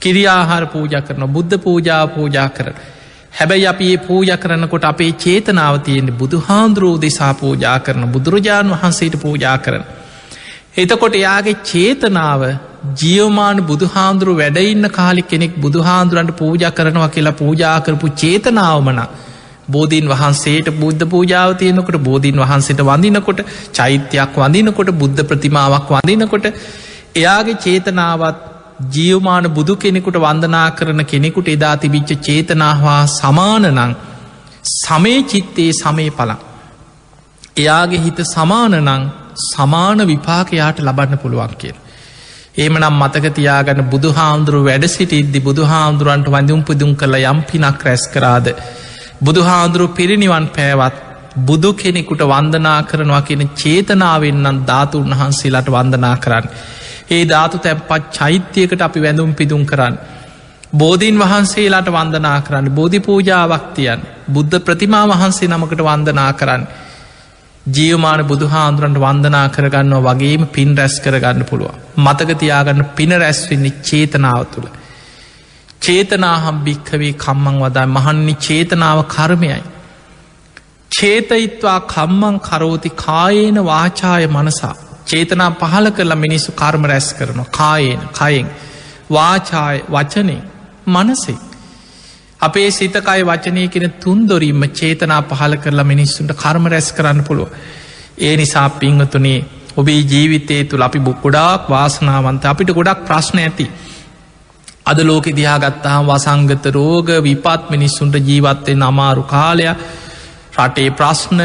[0.00, 2.74] කිරියාහාර පූජ කරන බුද්ධ පූජාව පූජා කරන.
[3.32, 9.58] හැබැයි අපි ඒ පූජ කරනකොට අපේ චේතනාව තියෙන්නේ බුදුහාන්දුරෝ දෙසා පූජා කරන බුදුරජාණන් වහන්සේට පූජා
[9.58, 9.84] කරන.
[10.76, 12.42] එතකොට එයාගේ චේතනාව
[12.94, 19.00] ජියවමාන බුදුහාන්දුරු වැඩඉන්න කාලි කෙනෙක් බුදුහාන්දුරන්ට පූජ කරනවා කියලා පූජා කරපු චේතනාවමන
[19.68, 23.40] බෝධීන් වහන්සේට බුද්ධ පූජාව තියනකොට බෝධීන් වහන්සේට වඳනකොට
[23.72, 26.46] චෛත්‍යයක් වඳනකොට බුද්ධ ප්‍රතිමාවක් වඳනකොට
[27.14, 28.38] එයාගේ චේතනාවත්
[28.92, 33.94] ජියවමාන බුදු කෙනෙකුට වන්දනා කරන කෙනෙකුට එදා තිබිච්ච චේතනාවා සමානනං
[34.76, 36.40] සමේ චිත්තේ සමේ පලක්
[37.56, 38.90] එයාගේ හිත සමානනං
[39.42, 41.76] සමාන විපාකයාට ලබන්න පුළුවන් කියල.
[42.56, 48.46] ඒමනම් මතක තියාගන්න බුදුහාන්දුරුව වැඩ සිටිද්දි බුදුහාන්දුරුවන්ට වඳුම් පුදුම් කළ යම් පිනක් රැස් කරාද.
[49.22, 50.96] බුදුහාන්දුරුව පිරිනිවන් පෑවත්
[51.40, 56.46] බුදු කෙනෙකුට වන්දනා කරනවා කියන චේතනාවෙන්නම් ධාතු උන්වහන්සේලාට වන්දනා කරන්න.
[57.10, 59.96] ඒ ධාතු තැපත් චෛත්‍යයකට අපි වැඳුම් පිදුම් කරන්න.
[60.72, 66.62] බෝධීන් වහන්සේලාට වන්දනා කරන්න බෝධි පූජාවක්තියන් බුද්ධ ප්‍රතිමා වහන්සේ නමකට වන්දනා කරන්න.
[67.66, 71.70] ජියවමාන බුදුහාන්දුරන්ට වන්දනා කරගන්නවා වගේම පින් රැස් කරගන්න පුළුව.
[71.98, 74.68] මතකතියාගන්න පින රැස්වෙන්නේ චේතනාව තුළ.
[75.80, 79.62] චේතනාහම් භික්කවේ කම්මං වදා මහන්නේ චේතනාව කර්මයයි.
[80.90, 84.74] චේතයිත්වා කම්මං කරෝති කායේන වාචාය මනසා.
[85.06, 88.48] චේතනා පහල කරලා මිනිස්සු කර්ම රැස් කරනවා කායේන කයෙන්
[89.10, 90.42] වාචාය වචනේ
[90.88, 91.38] මනසේ.
[92.46, 97.48] අපේ සිතකයි වචනය කෙන තුන්දොරීම චේතනා පහල කරලා මිනිස්සුන්ට කර්ම රැස් කරන්න පුළුව.
[98.18, 99.38] ඒ නිසා පිංහතුනේ
[99.76, 103.66] ඔබේ ජීවිතය තුළ අපි බුක්ගොඩාක් වාසනාවන්ත අපිට ගොඩක් ප්‍රශ්න ඇති.
[104.84, 109.66] අද ලෝකෙ දිහාගත්තාහම් වසංගත රෝග විපත් මිනිස්සුන්ට ජීවත්තය නමාරු කාලය
[110.56, 111.40] රටේ ප්‍රශ්න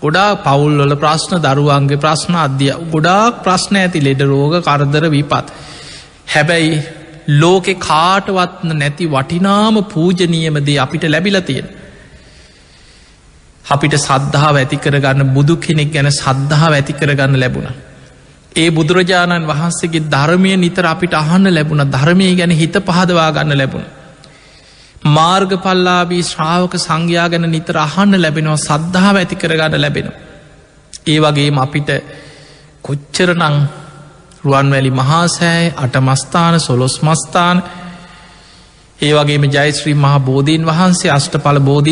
[0.00, 5.46] ගොඩා පවුල්වල ප්‍රශ්න දරුවන්ගේ ප්‍රශ්න අධ්‍ය ගොඩාක් ප්‍රශ්න ඇති ලෙඩ රෝග කරදර විපත්.
[6.26, 6.74] හැබැයි
[7.26, 11.68] ලෝකෙ කාටවත්න නැති වටිනාම පූජනීයමදේ අපිට ලැබිල තියෙන.
[13.66, 17.68] අපිට සද්ධාව ඇති කරගන්න බුදු කෙනෙක් ගැන සද්ධාව ඇති කරගන්න ලැබුණ.
[18.56, 23.86] ඒ බුදුරජාණන් වහන්සේගේ ධර්මය නිතර අපිට අහන්න ලැබුණ ධර්මය ගැන හිත පහදවා ගන්න ලැබුණ.
[25.08, 30.08] මාර්ග පල්ලාබී ශ්‍රාවක සංඝයා ගැන නිතර අහන්න ලැබෙනවා සද්ධාව ඇති කරගන්න ලැබෙන.
[31.06, 31.90] ඒ වගේම අපිට
[32.82, 33.56] කොච්චරනං
[34.44, 37.62] රුවන්වැලි මහාසෑයි අටමස්ථාන සොලොස් මස්ථාන
[39.00, 41.80] ඒ වගේම ජයිස්ත්‍රී මහා බෝධීන් වහන්සේ අෂ්ට පල බෝධ